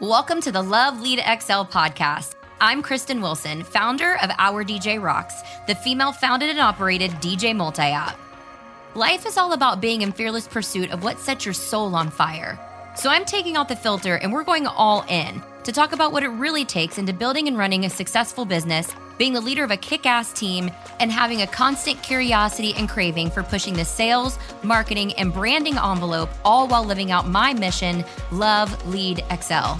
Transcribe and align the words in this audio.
Welcome 0.00 0.40
to 0.40 0.50
the 0.50 0.62
Love 0.62 1.02
Lead 1.02 1.18
XL 1.18 1.68
podcast. 1.68 2.32
I'm 2.58 2.82
Kristin 2.82 3.20
Wilson, 3.20 3.62
founder 3.62 4.16
of 4.22 4.30
Our 4.38 4.64
DJ 4.64 4.98
Rocks, 4.98 5.34
the 5.66 5.74
female 5.74 6.10
founded 6.10 6.48
and 6.48 6.58
operated 6.58 7.10
DJ 7.20 7.54
multi 7.54 7.82
app. 7.82 8.18
Life 8.94 9.26
is 9.26 9.36
all 9.36 9.52
about 9.52 9.82
being 9.82 10.00
in 10.00 10.10
fearless 10.10 10.48
pursuit 10.48 10.90
of 10.90 11.04
what 11.04 11.18
sets 11.18 11.44
your 11.44 11.52
soul 11.52 11.94
on 11.94 12.08
fire. 12.08 12.58
So 12.96 13.10
I'm 13.10 13.26
taking 13.26 13.58
out 13.58 13.68
the 13.68 13.76
filter 13.76 14.16
and 14.16 14.32
we're 14.32 14.42
going 14.42 14.66
all 14.66 15.04
in 15.06 15.42
to 15.64 15.70
talk 15.70 15.92
about 15.92 16.12
what 16.12 16.22
it 16.22 16.28
really 16.28 16.64
takes 16.64 16.96
into 16.96 17.12
building 17.12 17.46
and 17.46 17.58
running 17.58 17.84
a 17.84 17.90
successful 17.90 18.46
business, 18.46 18.90
being 19.20 19.34
the 19.34 19.40
leader 19.40 19.62
of 19.62 19.70
a 19.70 19.76
kick 19.76 20.06
ass 20.06 20.32
team, 20.32 20.70
and 20.98 21.12
having 21.12 21.42
a 21.42 21.46
constant 21.46 22.02
curiosity 22.02 22.72
and 22.78 22.88
craving 22.88 23.30
for 23.30 23.42
pushing 23.42 23.74
the 23.74 23.84
sales, 23.84 24.38
marketing, 24.62 25.12
and 25.12 25.30
branding 25.30 25.76
envelope, 25.76 26.30
all 26.42 26.66
while 26.66 26.82
living 26.82 27.10
out 27.10 27.28
my 27.28 27.52
mission 27.52 28.02
Love, 28.32 28.88
Lead, 28.88 29.22
Excel. 29.28 29.78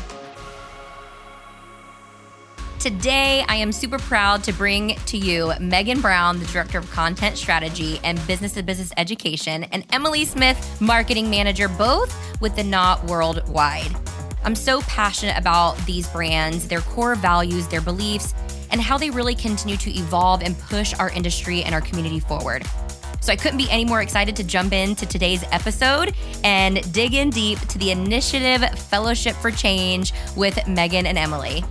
Today, 2.78 3.42
I 3.48 3.56
am 3.56 3.72
super 3.72 3.98
proud 3.98 4.44
to 4.44 4.52
bring 4.52 4.96
to 5.06 5.16
you 5.16 5.54
Megan 5.58 6.02
Brown, 6.02 6.38
the 6.38 6.44
Director 6.44 6.76
of 6.76 6.90
Content 6.90 7.38
Strategy 7.38 7.98
and 8.04 8.24
Business 8.26 8.52
to 8.52 8.62
Business 8.62 8.92
Education, 8.98 9.64
and 9.72 9.86
Emily 9.90 10.26
Smith, 10.26 10.80
Marketing 10.82 11.30
Manager, 11.30 11.68
both 11.68 12.14
with 12.42 12.56
the 12.56 12.64
Knot 12.64 13.06
Worldwide. 13.06 13.96
I'm 14.44 14.54
so 14.54 14.80
passionate 14.82 15.36
about 15.38 15.76
these 15.86 16.08
brands, 16.08 16.68
their 16.68 16.80
core 16.80 17.14
values, 17.14 17.68
their 17.68 17.82
beliefs, 17.82 18.34
and 18.70 18.80
how 18.80 18.96
they 18.98 19.10
really 19.10 19.34
continue 19.34 19.76
to 19.76 19.90
evolve 19.90 20.42
and 20.42 20.58
push 20.58 20.94
our 20.98 21.10
industry 21.10 21.62
and 21.62 21.74
our 21.74 21.80
community 21.80 22.20
forward. 22.20 22.64
So 23.20 23.32
I 23.32 23.36
couldn't 23.36 23.58
be 23.58 23.70
any 23.70 23.84
more 23.84 24.00
excited 24.00 24.34
to 24.36 24.44
jump 24.44 24.72
into 24.72 25.06
today's 25.06 25.44
episode 25.52 26.14
and 26.42 26.92
dig 26.92 27.14
in 27.14 27.30
deep 27.30 27.58
to 27.60 27.78
the 27.78 27.90
initiative 27.90 28.66
Fellowship 28.78 29.36
for 29.36 29.50
Change 29.50 30.14
with 30.36 30.66
Megan 30.66 31.06
and 31.06 31.18
Emily. 31.18 31.62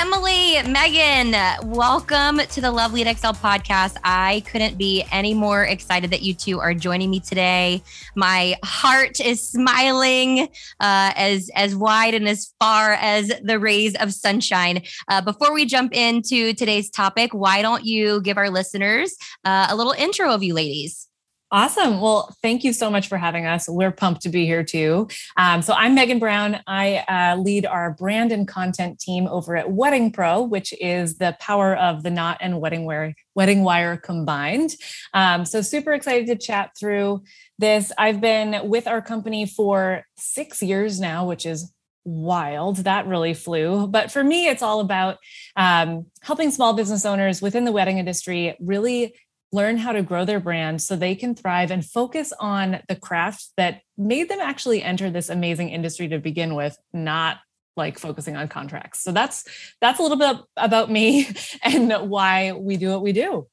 Emily, 0.00 0.62
Megan, 0.62 1.34
welcome 1.72 2.38
to 2.38 2.60
the 2.60 2.70
Love 2.70 2.92
Lead 2.92 3.08
XL 3.08 3.30
podcast. 3.30 3.96
I 4.04 4.44
couldn't 4.46 4.78
be 4.78 5.04
any 5.10 5.34
more 5.34 5.64
excited 5.64 6.10
that 6.12 6.22
you 6.22 6.34
two 6.34 6.60
are 6.60 6.72
joining 6.72 7.10
me 7.10 7.18
today. 7.18 7.82
My 8.14 8.54
heart 8.64 9.18
is 9.18 9.42
smiling 9.42 10.42
uh, 10.78 11.12
as 11.16 11.50
as 11.56 11.74
wide 11.74 12.14
and 12.14 12.28
as 12.28 12.54
far 12.60 12.92
as 12.92 13.32
the 13.42 13.58
rays 13.58 13.96
of 13.96 14.12
sunshine. 14.12 14.84
Uh, 15.08 15.20
before 15.20 15.52
we 15.52 15.66
jump 15.66 15.92
into 15.92 16.52
today's 16.54 16.90
topic, 16.90 17.34
why 17.34 17.60
don't 17.60 17.84
you 17.84 18.20
give 18.20 18.38
our 18.38 18.50
listeners 18.50 19.16
uh, 19.44 19.66
a 19.68 19.74
little 19.74 19.94
intro 19.94 20.32
of 20.32 20.44
you 20.44 20.54
ladies? 20.54 21.07
Awesome. 21.50 22.02
Well, 22.02 22.36
thank 22.42 22.62
you 22.62 22.74
so 22.74 22.90
much 22.90 23.08
for 23.08 23.16
having 23.16 23.46
us. 23.46 23.70
We're 23.70 23.90
pumped 23.90 24.20
to 24.22 24.28
be 24.28 24.44
here 24.44 24.62
too. 24.62 25.08
Um, 25.38 25.62
so, 25.62 25.72
I'm 25.72 25.94
Megan 25.94 26.18
Brown. 26.18 26.60
I 26.66 26.98
uh, 27.08 27.40
lead 27.40 27.64
our 27.64 27.92
brand 27.92 28.32
and 28.32 28.46
content 28.46 28.98
team 28.98 29.26
over 29.26 29.56
at 29.56 29.72
Wedding 29.72 30.12
Pro, 30.12 30.42
which 30.42 30.74
is 30.78 31.16
the 31.16 31.34
power 31.40 31.74
of 31.74 32.02
the 32.02 32.10
knot 32.10 32.36
and 32.42 32.60
wedding 32.60 32.84
wire, 32.84 33.14
wedding 33.34 33.62
wire 33.62 33.96
combined. 33.96 34.74
Um, 35.14 35.46
so, 35.46 35.62
super 35.62 35.94
excited 35.94 36.26
to 36.26 36.36
chat 36.36 36.72
through 36.78 37.22
this. 37.58 37.92
I've 37.96 38.20
been 38.20 38.68
with 38.68 38.86
our 38.86 39.00
company 39.00 39.46
for 39.46 40.04
six 40.18 40.62
years 40.62 41.00
now, 41.00 41.26
which 41.26 41.46
is 41.46 41.72
wild. 42.04 42.76
That 42.78 43.06
really 43.06 43.32
flew. 43.32 43.86
But 43.86 44.10
for 44.10 44.22
me, 44.22 44.48
it's 44.48 44.62
all 44.62 44.80
about 44.80 45.16
um, 45.56 46.06
helping 46.20 46.50
small 46.50 46.74
business 46.74 47.06
owners 47.06 47.40
within 47.40 47.64
the 47.64 47.72
wedding 47.72 47.96
industry 47.96 48.54
really 48.60 49.14
learn 49.52 49.78
how 49.78 49.92
to 49.92 50.02
grow 50.02 50.24
their 50.24 50.40
brand 50.40 50.82
so 50.82 50.94
they 50.94 51.14
can 51.14 51.34
thrive 51.34 51.70
and 51.70 51.84
focus 51.84 52.32
on 52.38 52.80
the 52.88 52.96
craft 52.96 53.48
that 53.56 53.80
made 53.96 54.28
them 54.28 54.40
actually 54.40 54.82
enter 54.82 55.10
this 55.10 55.28
amazing 55.28 55.70
industry 55.70 56.08
to 56.08 56.18
begin 56.18 56.54
with, 56.54 56.76
not 56.92 57.38
like 57.76 57.98
focusing 57.98 58.36
on 58.36 58.48
contracts. 58.48 59.00
So 59.02 59.12
that's 59.12 59.44
that's 59.80 59.98
a 59.98 60.02
little 60.02 60.18
bit 60.18 60.36
about 60.56 60.90
me 60.90 61.28
and 61.62 62.10
why 62.10 62.52
we 62.52 62.76
do 62.76 62.90
what 62.90 63.02
we 63.02 63.12
do. 63.12 63.46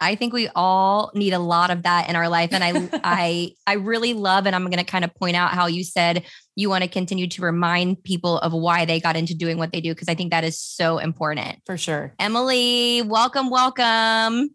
I 0.00 0.14
think 0.14 0.32
we 0.32 0.48
all 0.54 1.10
need 1.14 1.32
a 1.32 1.40
lot 1.40 1.70
of 1.70 1.82
that 1.82 2.08
in 2.08 2.14
our 2.14 2.28
life 2.28 2.52
and 2.52 2.64
I 2.64 3.00
I 3.04 3.52
I 3.66 3.74
really 3.74 4.14
love 4.14 4.46
and 4.46 4.56
I'm 4.56 4.64
going 4.64 4.78
to 4.78 4.84
kind 4.84 5.04
of 5.04 5.14
point 5.14 5.36
out 5.36 5.50
how 5.50 5.66
you 5.66 5.84
said 5.84 6.24
you 6.56 6.68
want 6.68 6.82
to 6.82 6.88
continue 6.88 7.28
to 7.28 7.42
remind 7.42 8.02
people 8.02 8.38
of 8.38 8.52
why 8.52 8.84
they 8.84 9.00
got 9.00 9.16
into 9.16 9.34
doing 9.34 9.58
what 9.58 9.72
they 9.72 9.80
do 9.80 9.94
because 9.94 10.08
I 10.08 10.14
think 10.14 10.30
that 10.32 10.44
is 10.44 10.58
so 10.58 10.98
important. 10.98 11.60
For 11.66 11.76
sure. 11.76 12.14
Emily, 12.18 13.02
welcome 13.02 13.50
welcome. 13.50 14.50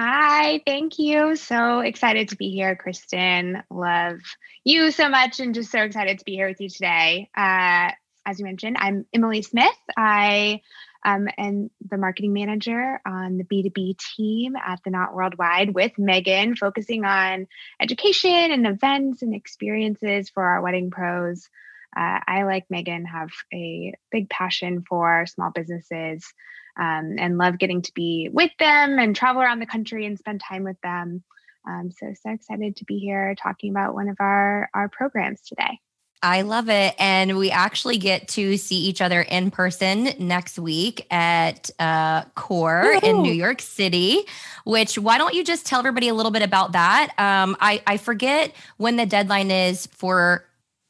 Hi, 0.00 0.62
thank 0.64 1.00
you. 1.00 1.34
So 1.34 1.80
excited 1.80 2.28
to 2.28 2.36
be 2.36 2.50
here, 2.52 2.76
Kristin. 2.76 3.64
Love 3.68 4.20
you 4.62 4.92
so 4.92 5.08
much 5.08 5.40
and 5.40 5.56
just 5.56 5.72
so 5.72 5.80
excited 5.80 6.20
to 6.20 6.24
be 6.24 6.36
here 6.36 6.46
with 6.46 6.60
you 6.60 6.68
today. 6.68 7.28
Uh, 7.36 7.90
as 8.24 8.38
you 8.38 8.44
mentioned, 8.44 8.76
I'm 8.78 9.06
Emily 9.12 9.42
Smith. 9.42 9.74
I 9.96 10.60
um, 11.04 11.26
am 11.36 11.70
the 11.90 11.98
marketing 11.98 12.32
manager 12.32 13.00
on 13.04 13.38
the 13.38 13.44
B2B 13.44 13.98
team 14.16 14.54
at 14.54 14.78
the 14.84 14.90
Knot 14.90 15.16
Worldwide 15.16 15.74
with 15.74 15.98
Megan, 15.98 16.54
focusing 16.54 17.04
on 17.04 17.48
education 17.80 18.52
and 18.52 18.68
events 18.68 19.22
and 19.22 19.34
experiences 19.34 20.30
for 20.30 20.44
our 20.44 20.62
wedding 20.62 20.92
pros. 20.92 21.48
Uh, 21.96 22.20
I, 22.24 22.44
like 22.44 22.66
Megan, 22.70 23.04
have 23.04 23.30
a 23.52 23.94
big 24.12 24.30
passion 24.30 24.84
for 24.88 25.26
small 25.26 25.50
businesses 25.50 26.32
um, 26.78 27.16
and 27.18 27.38
love 27.38 27.58
getting 27.58 27.82
to 27.82 27.92
be 27.94 28.30
with 28.32 28.52
them 28.58 28.98
and 28.98 29.14
travel 29.14 29.42
around 29.42 29.58
the 29.58 29.66
country 29.66 30.06
and 30.06 30.18
spend 30.18 30.40
time 30.40 30.64
with 30.64 30.80
them. 30.82 31.22
Um, 31.66 31.90
so, 31.90 32.12
so 32.22 32.30
excited 32.30 32.76
to 32.76 32.84
be 32.84 32.98
here 32.98 33.34
talking 33.34 33.70
about 33.70 33.94
one 33.94 34.08
of 34.08 34.16
our, 34.20 34.70
our 34.72 34.88
programs 34.88 35.42
today. 35.42 35.80
I 36.22 36.42
love 36.42 36.68
it. 36.68 36.94
And 36.98 37.38
we 37.38 37.50
actually 37.50 37.96
get 37.98 38.28
to 38.28 38.56
see 38.56 38.76
each 38.76 39.00
other 39.00 39.20
in 39.20 39.50
person 39.50 40.10
next 40.18 40.58
week 40.58 41.06
at 41.12 41.70
uh, 41.78 42.24
Core 42.34 42.94
Ooh. 42.94 43.00
in 43.00 43.22
New 43.22 43.32
York 43.32 43.60
City, 43.60 44.22
which 44.64 44.98
why 44.98 45.18
don't 45.18 45.34
you 45.34 45.44
just 45.44 45.64
tell 45.64 45.78
everybody 45.78 46.08
a 46.08 46.14
little 46.14 46.32
bit 46.32 46.42
about 46.42 46.72
that? 46.72 47.10
Um, 47.18 47.56
I, 47.60 47.82
I 47.86 47.98
forget 47.98 48.52
when 48.78 48.96
the 48.96 49.06
deadline 49.06 49.50
is 49.50 49.86
for 49.86 50.44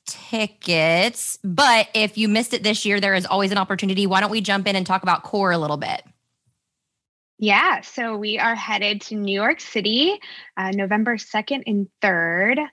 tickets. 0.09 1.39
But 1.45 1.89
if 1.95 2.19
you 2.19 2.29
missed 2.29 2.55
it 2.55 2.63
this 2.63 2.85
year, 2.85 3.01
there 3.01 3.15
is 3.15 3.27
always 3.27 3.53
an 3.53 3.59
opportunity. 3.59 4.07
Why 4.07 4.21
don't 4.21 4.31
we 4.31 4.41
jump 4.41 4.67
in 4.67 4.75
and 4.75 4.87
talk 4.87 5.03
about 5.03 5.23
core 5.23 5.53
a 5.53 5.59
little 5.59 5.77
bit? 5.77 6.03
Yeah, 7.39 7.83
so 7.83 8.17
we 8.17 8.39
are 8.39 8.57
headed 8.57 9.01
to 9.03 9.15
New 9.15 9.33
York 9.33 9.61
City 9.61 10.19
uh, 10.57 10.73
November 10.73 11.17
2nd 11.17 11.63
and 11.67 11.87
3rd 12.03 12.67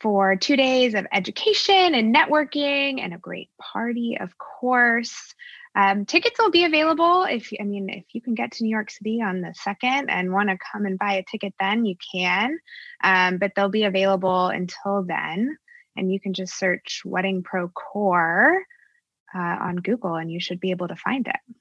for 0.00 0.36
two 0.36 0.56
days 0.56 0.94
of 0.94 1.06
education 1.12 1.94
and 1.94 2.14
networking 2.14 3.00
and 3.00 3.12
a 3.12 3.18
great 3.18 3.50
party, 3.60 4.16
of 4.18 4.36
course. 4.38 5.34
Um, 5.74 6.06
tickets 6.06 6.38
will 6.38 6.50
be 6.50 6.64
available 6.64 7.24
if 7.24 7.52
I 7.60 7.64
mean 7.64 7.90
if 7.90 8.06
you 8.14 8.22
can 8.22 8.34
get 8.34 8.52
to 8.52 8.64
New 8.64 8.70
York 8.70 8.90
City 8.90 9.20
on 9.20 9.42
the 9.42 9.52
second 9.54 10.08
and 10.08 10.32
want 10.32 10.48
to 10.48 10.56
come 10.72 10.86
and 10.86 10.98
buy 10.98 11.14
a 11.14 11.22
ticket, 11.22 11.52
then 11.60 11.84
you 11.84 11.96
can. 12.12 12.58
Um, 13.04 13.36
but 13.36 13.52
they'll 13.54 13.68
be 13.68 13.84
available 13.84 14.46
until 14.46 15.04
then 15.06 15.58
and 15.96 16.12
you 16.12 16.20
can 16.20 16.34
just 16.34 16.58
search 16.58 17.02
Wedding 17.04 17.42
Pro 17.42 17.68
Core 17.68 18.62
uh, 19.34 19.38
on 19.38 19.76
Google 19.76 20.16
and 20.16 20.30
you 20.30 20.40
should 20.40 20.60
be 20.60 20.70
able 20.70 20.88
to 20.88 20.96
find 20.96 21.26
it. 21.26 21.54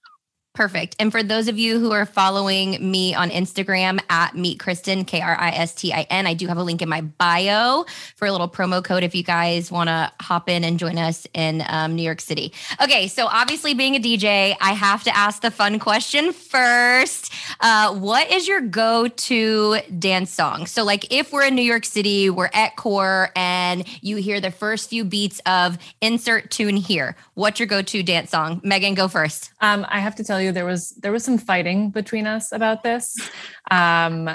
Perfect. 0.55 0.95
And 0.99 1.11
for 1.11 1.21
those 1.21 1.49
of 1.49 1.59
you 1.59 1.79
who 1.79 1.91
are 1.91 2.05
following 2.05 2.89
me 2.89 3.13
on 3.13 3.29
Instagram 3.29 3.99
at 4.09 4.35
Meet 4.35 4.57
Kristin, 4.57 5.05
K 5.05 5.19
R 5.19 5.37
I 5.37 5.49
S 5.49 5.75
T 5.75 5.93
I 5.93 6.07
N, 6.09 6.25
I 6.25 6.33
do 6.33 6.47
have 6.47 6.57
a 6.57 6.63
link 6.63 6.81
in 6.81 6.87
my 6.87 7.01
bio 7.01 7.85
for 8.15 8.25
a 8.25 8.31
little 8.31 8.47
promo 8.47 8.81
code 8.81 9.03
if 9.03 9.13
you 9.13 9.21
guys 9.21 9.69
want 9.69 9.89
to 9.89 10.09
hop 10.21 10.49
in 10.49 10.63
and 10.63 10.79
join 10.79 10.97
us 10.97 11.27
in 11.33 11.61
um, 11.67 11.95
New 11.95 12.03
York 12.03 12.21
City. 12.21 12.53
Okay. 12.81 13.09
So, 13.09 13.27
obviously, 13.27 13.73
being 13.73 13.97
a 13.97 13.99
DJ, 13.99 14.55
I 14.61 14.71
have 14.71 15.03
to 15.03 15.15
ask 15.15 15.41
the 15.41 15.51
fun 15.51 15.77
question 15.77 16.31
first. 16.31 17.33
Uh, 17.59 17.93
what 17.93 18.31
is 18.31 18.47
your 18.47 18.61
go 18.61 19.09
to 19.09 19.79
dance 19.99 20.31
song? 20.31 20.67
So, 20.67 20.85
like, 20.85 21.11
if 21.11 21.33
we're 21.33 21.45
in 21.45 21.55
New 21.55 21.63
York 21.63 21.83
City, 21.83 22.29
we're 22.29 22.49
at 22.53 22.77
Core, 22.77 23.29
and 23.35 23.85
you 24.01 24.15
hear 24.15 24.39
the 24.39 24.51
first 24.51 24.89
few 24.89 25.03
beats 25.03 25.41
of 25.45 25.77
insert 25.99 26.49
tune 26.49 26.77
here, 26.77 27.17
what's 27.33 27.59
your 27.59 27.67
go 27.67 27.81
to 27.81 28.03
dance 28.03 28.29
song? 28.29 28.61
Megan, 28.63 28.93
go 28.93 29.09
first. 29.09 29.51
Um, 29.59 29.85
I 29.89 29.99
have 29.99 30.15
to 30.15 30.23
tell 30.23 30.41
you, 30.41 30.44
there 30.51 30.65
was 30.65 30.91
there 30.91 31.11
was 31.11 31.23
some 31.23 31.37
fighting 31.37 31.91
between 31.91 32.27
us 32.27 32.51
about 32.51 32.83
this. 32.83 33.17
Um, 33.71 34.29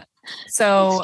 so. 0.49 1.03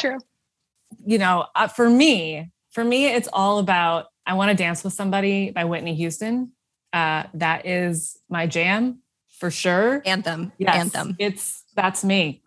You 1.04 1.18
know, 1.18 1.46
uh, 1.54 1.68
for 1.68 1.88
me, 1.88 2.50
for 2.70 2.82
me, 2.82 3.06
it's 3.06 3.28
all 3.32 3.58
about 3.58 4.06
"I 4.24 4.34
Want 4.34 4.50
to 4.50 4.56
Dance 4.56 4.82
with 4.82 4.92
Somebody" 4.92 5.50
by 5.50 5.64
Whitney 5.64 5.94
Houston. 5.94 6.52
Uh, 6.92 7.24
that 7.34 7.66
is 7.66 8.18
my 8.28 8.46
jam 8.46 9.00
for 9.38 9.50
sure. 9.50 10.02
Anthem. 10.04 10.52
Yes, 10.58 10.76
Anthem. 10.76 11.16
It's 11.18 11.64
that's 11.74 12.04
me. 12.04 12.42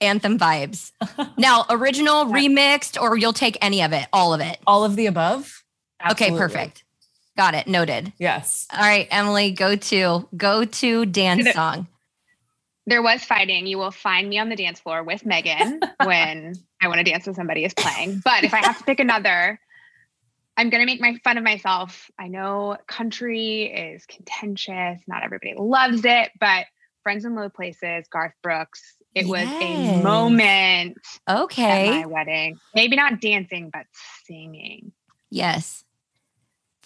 Anthem 0.00 0.38
vibes. 0.38 0.92
now, 1.38 1.64
original, 1.70 2.26
remixed, 2.26 3.00
or 3.00 3.16
you'll 3.16 3.32
take 3.32 3.56
any 3.62 3.82
of 3.82 3.92
it, 3.92 4.06
all 4.12 4.34
of 4.34 4.40
it. 4.40 4.58
All 4.66 4.84
of 4.84 4.96
the 4.96 5.06
above. 5.06 5.62
Absolutely. 6.00 6.36
Okay, 6.36 6.38
perfect. 6.38 6.84
Got 7.36 7.54
it. 7.54 7.66
Noted. 7.66 8.12
Yes. 8.18 8.66
All 8.72 8.80
right, 8.80 9.06
Emily, 9.10 9.50
go 9.50 9.76
to 9.76 10.28
go 10.36 10.64
to 10.64 11.06
dance 11.06 11.52
song. 11.52 11.86
There 12.86 13.02
was 13.02 13.24
fighting. 13.24 13.66
You 13.66 13.78
will 13.78 13.90
find 13.90 14.28
me 14.28 14.38
on 14.38 14.48
the 14.48 14.56
dance 14.56 14.80
floor 14.80 15.02
with 15.02 15.26
Megan 15.26 15.80
when 16.04 16.54
I 16.80 16.88
want 16.88 16.98
to 16.98 17.04
dance 17.04 17.26
with 17.26 17.36
somebody 17.36 17.64
is 17.64 17.74
playing. 17.74 18.22
But 18.24 18.44
if 18.44 18.54
I 18.54 18.58
have 18.58 18.78
to 18.78 18.84
pick 18.84 19.00
another, 19.00 19.58
I'm 20.56 20.70
going 20.70 20.80
to 20.80 20.86
make 20.86 21.00
my 21.00 21.18
fun 21.24 21.36
of 21.36 21.44
myself. 21.44 22.10
I 22.18 22.28
know 22.28 22.76
country 22.86 23.64
is 23.64 24.06
contentious. 24.06 25.00
Not 25.06 25.24
everybody 25.24 25.54
loves 25.58 26.04
it, 26.04 26.30
but 26.38 26.66
Friends 27.02 27.24
in 27.24 27.34
Low 27.34 27.48
Places, 27.48 28.06
Garth 28.08 28.34
Brooks, 28.42 28.96
it 29.16 29.26
yes. 29.26 29.30
was 29.30 29.62
a 29.62 30.02
moment. 30.02 30.98
Okay. 31.28 31.88
At 31.88 32.00
my 32.00 32.06
wedding. 32.06 32.58
Maybe 32.74 32.96
not 32.96 33.20
dancing, 33.20 33.70
but 33.72 33.86
singing. 34.26 34.92
Yes. 35.30 35.84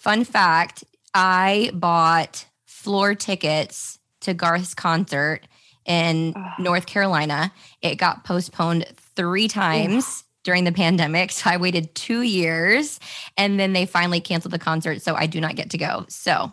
Fun 0.01 0.23
fact 0.23 0.83
I 1.13 1.69
bought 1.75 2.47
floor 2.65 3.13
tickets 3.13 3.99
to 4.21 4.33
Garth's 4.33 4.73
concert 4.73 5.41
in 5.85 6.33
North 6.57 6.87
Carolina. 6.87 7.51
It 7.83 7.97
got 7.97 8.23
postponed 8.23 8.87
three 9.15 9.47
times 9.47 10.23
during 10.43 10.63
the 10.63 10.71
pandemic. 10.71 11.31
So 11.41 11.51
I 11.51 11.57
waited 11.57 11.93
two 11.93 12.23
years 12.23 12.99
and 13.37 13.59
then 13.59 13.73
they 13.73 13.85
finally 13.85 14.21
canceled 14.21 14.53
the 14.53 14.57
concert. 14.57 15.03
So 15.03 15.13
I 15.13 15.27
do 15.27 15.39
not 15.39 15.55
get 15.55 15.69
to 15.69 15.77
go. 15.77 16.07
So 16.09 16.51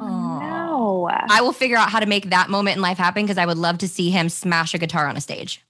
oh, 0.00 0.38
no. 0.40 1.08
I 1.30 1.42
will 1.42 1.52
figure 1.52 1.76
out 1.76 1.90
how 1.90 2.00
to 2.00 2.06
make 2.06 2.30
that 2.30 2.50
moment 2.50 2.74
in 2.74 2.82
life 2.82 2.98
happen 2.98 3.22
because 3.22 3.38
I 3.38 3.46
would 3.46 3.56
love 3.56 3.78
to 3.78 3.88
see 3.88 4.10
him 4.10 4.28
smash 4.28 4.74
a 4.74 4.78
guitar 4.78 5.06
on 5.06 5.16
a 5.16 5.20
stage. 5.20 5.62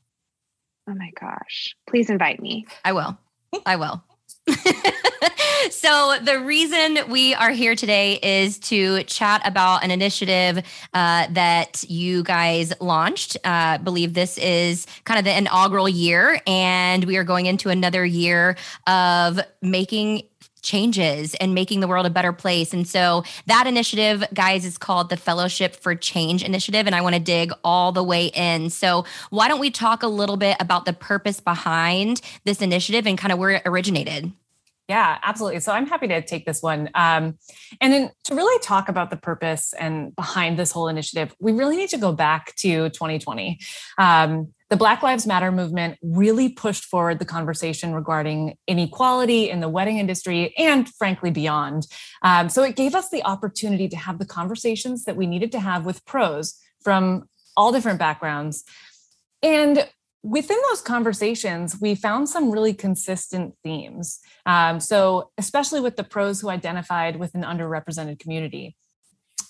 Oh 0.89 0.95
my 0.95 1.11
gosh. 1.21 1.77
Please 1.87 2.09
invite 2.09 2.41
me. 2.41 2.65
I 2.83 2.95
will. 2.95 3.19
I 3.67 3.77
will. 3.77 4.03
so, 5.71 6.19
the 6.23 6.41
reason 6.45 6.99
we 7.09 7.35
are 7.35 7.51
here 7.51 7.75
today 7.75 8.19
is 8.23 8.59
to 8.59 9.03
chat 9.05 9.41
about 9.47 9.83
an 9.83 9.91
initiative 9.91 10.63
uh, 10.93 11.27
that 11.31 11.85
you 11.89 12.23
guys 12.23 12.73
launched. 12.81 13.37
Uh, 13.45 13.79
believe 13.79 14.13
this 14.13 14.37
is 14.39 14.87
kind 15.05 15.19
of 15.19 15.25
the 15.25 15.37
inaugural 15.37 15.89
year, 15.89 16.41
and 16.47 17.05
we 17.05 17.17
are 17.17 17.25
going 17.25 17.47
into 17.47 17.71
another 17.71 18.05
year 18.05 18.57
of 18.87 19.41
making 19.63 20.23
changes 20.65 21.35
and 21.35 21.55
making 21.55 21.79
the 21.81 21.87
world 21.87 22.07
a 22.07 22.11
better 22.11 22.33
place. 22.33 22.73
And 22.73 22.89
so 22.89 23.23
that 23.47 23.67
initiative, 23.67 24.25
guys, 24.35 24.65
is 24.65 24.77
called 24.77 25.11
the 25.11 25.17
Fellowship 25.17 25.77
for 25.77 25.95
Change 25.95 26.43
Initiative. 26.43 26.87
And 26.87 26.95
I 26.95 27.01
want 27.01 27.15
to 27.15 27.21
dig 27.21 27.53
all 27.63 27.93
the 27.93 28.03
way 28.03 28.27
in. 28.27 28.71
So 28.71 29.05
why 29.31 29.47
don't 29.47 29.61
we 29.61 29.71
talk 29.71 30.03
a 30.03 30.09
little 30.09 30.37
bit 30.37 30.57
about 30.59 30.87
the 30.87 30.93
purpose 30.93 31.39
behind 31.39 32.21
this 32.45 32.61
initiative 32.61 33.07
and 33.07 33.17
kind 33.17 33.33
of 33.33 33.39
where 33.39 33.51
it 33.51 33.63
originated? 33.65 34.33
Yeah, 34.89 35.19
absolutely. 35.23 35.61
So 35.61 35.73
I'm 35.73 35.87
happy 35.87 36.09
to 36.09 36.21
take 36.21 36.45
this 36.45 36.63
one. 36.63 36.91
Um, 36.95 37.39
and 37.81 37.93
then 37.93 38.11
to 38.25 38.35
really 38.35 38.63
talk 38.63 38.91
about 38.91 39.11
the 39.11 39.17
purpose 39.17 39.73
and 39.79 40.15
behind 40.15 40.59
this 40.59 40.73
whole 40.73 40.89
initiative, 40.89 41.35
we 41.41 41.53
really 41.53 41.77
need 41.77 41.89
to 41.91 41.97
go 41.97 42.13
back 42.13 42.55
to 42.57 42.91
2020. 42.91 43.59
Um, 43.97 44.53
the 44.75 44.79
Black 44.79 45.05
Lives 45.05 45.25
Matter 45.25 45.53
movement 45.53 45.99
really 46.03 46.49
pushed 46.49 46.87
forward 46.87 47.21
the 47.21 47.25
conversation 47.25 47.95
regarding 47.95 48.57
inequality 48.67 49.49
in 49.49 49.61
the 49.61 49.69
wedding 49.69 49.99
industry 49.99 50.53
and, 50.59 50.89
frankly, 50.89 51.31
beyond. 51.31 51.87
Um, 52.23 52.49
so 52.49 52.65
it 52.65 52.75
gave 52.75 52.97
us 52.97 53.09
the 53.09 53.23
opportunity 53.23 53.89
to 53.89 53.97
have 53.97 54.19
the 54.19 54.27
conversations 54.27 55.05
that 55.05 55.15
we 55.15 55.29
needed 55.29 55.53
to 55.53 55.61
have 55.61 55.87
with 55.87 56.05
pros 56.07 56.59
from 56.83 57.29
all 57.57 57.71
different 57.71 58.01
backgrounds. 58.01 58.65
And 59.45 59.89
within 60.25 60.59
those 60.69 60.81
conversations, 60.81 61.81
we 61.81 61.95
found 61.95 62.29
some 62.29 62.51
really 62.51 62.75
consistent 62.75 63.55
themes. 63.63 64.19
Um, 64.45 64.81
so, 64.81 65.31
especially 65.39 65.83
with 65.83 65.95
the 65.95 66.03
pros 66.03 66.41
who 66.41 66.49
identified 66.49 67.15
with 67.15 67.37
an 67.37 67.45
underrepresented 67.45 68.19
community. 68.19 68.75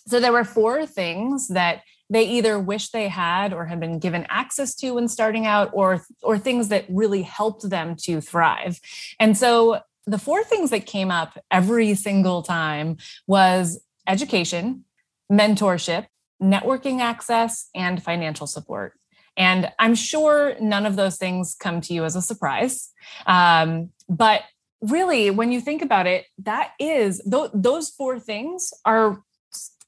So, 0.07 0.21
there 0.21 0.33
were 0.33 0.45
four 0.45 0.85
things 0.85 1.49
that 1.49 1.81
they 2.11 2.25
either 2.25 2.59
wish 2.59 2.91
they 2.91 3.09
had 3.09 3.53
or 3.53 3.67
had 3.67 3.81
been 3.81 3.99
given 3.99 4.27
access 4.29 4.75
to 4.77 4.93
when 4.93 5.09
starting 5.09 5.47
out, 5.47 5.71
or, 5.73 6.03
or 6.23 6.39
things 6.39 6.69
that 6.69 6.85
really 6.89 7.23
helped 7.23 7.69
them 7.69 7.97
to 8.03 8.21
thrive. 8.21 8.81
And 9.19 9.37
so, 9.37 9.81
the 10.07 10.19
four 10.19 10.45
things 10.45 10.69
that 10.69 10.85
came 10.85 11.11
up 11.11 11.39
every 11.51 11.95
single 11.95 12.43
time 12.43 12.99
was 13.27 13.83
education, 14.07 14.85
mentorship, 15.33 16.07
networking 16.43 17.01
access, 17.01 17.71
and 17.75 18.03
financial 18.03 18.47
support. 18.47 18.93
And 19.37 19.73
I'm 19.79 19.95
sure 19.95 20.55
none 20.61 20.87
of 20.87 20.97
those 20.97 21.17
things 21.17 21.57
come 21.59 21.81
to 21.83 21.95
you 21.95 22.05
as 22.05 22.17
a 22.17 22.23
surprise. 22.23 22.91
Um, 23.27 23.91
but 24.09 24.43
really, 24.81 25.31
when 25.31 25.51
you 25.51 25.61
think 25.61 25.83
about 25.83 26.07
it, 26.07 26.27
that 26.39 26.73
is 26.79 27.21
th- 27.31 27.51
those 27.55 27.89
four 27.91 28.21
things 28.21 28.73
are 28.85 29.23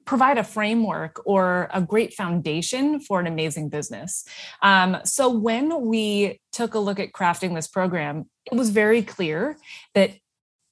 provide 0.07 0.39
a 0.39 0.45
framework 0.45 1.21
or 1.25 1.69
a 1.73 1.83
great 1.83 2.15
foundation 2.15 3.01
for 3.01 3.21
an 3.21 3.27
amazing 3.27 3.69
business. 3.69 4.25
Um, 4.63 4.99
so 5.05 5.29
when 5.29 5.87
we 5.87 6.41
took 6.53 6.75
a 6.75 6.79
look 6.79 6.99
at 6.99 7.13
crafting 7.13 7.55
this 7.55 7.67
program, 7.67 8.31
it 8.51 8.57
was 8.57 8.71
very 8.71 9.03
clear 9.03 9.57
that 9.95 10.13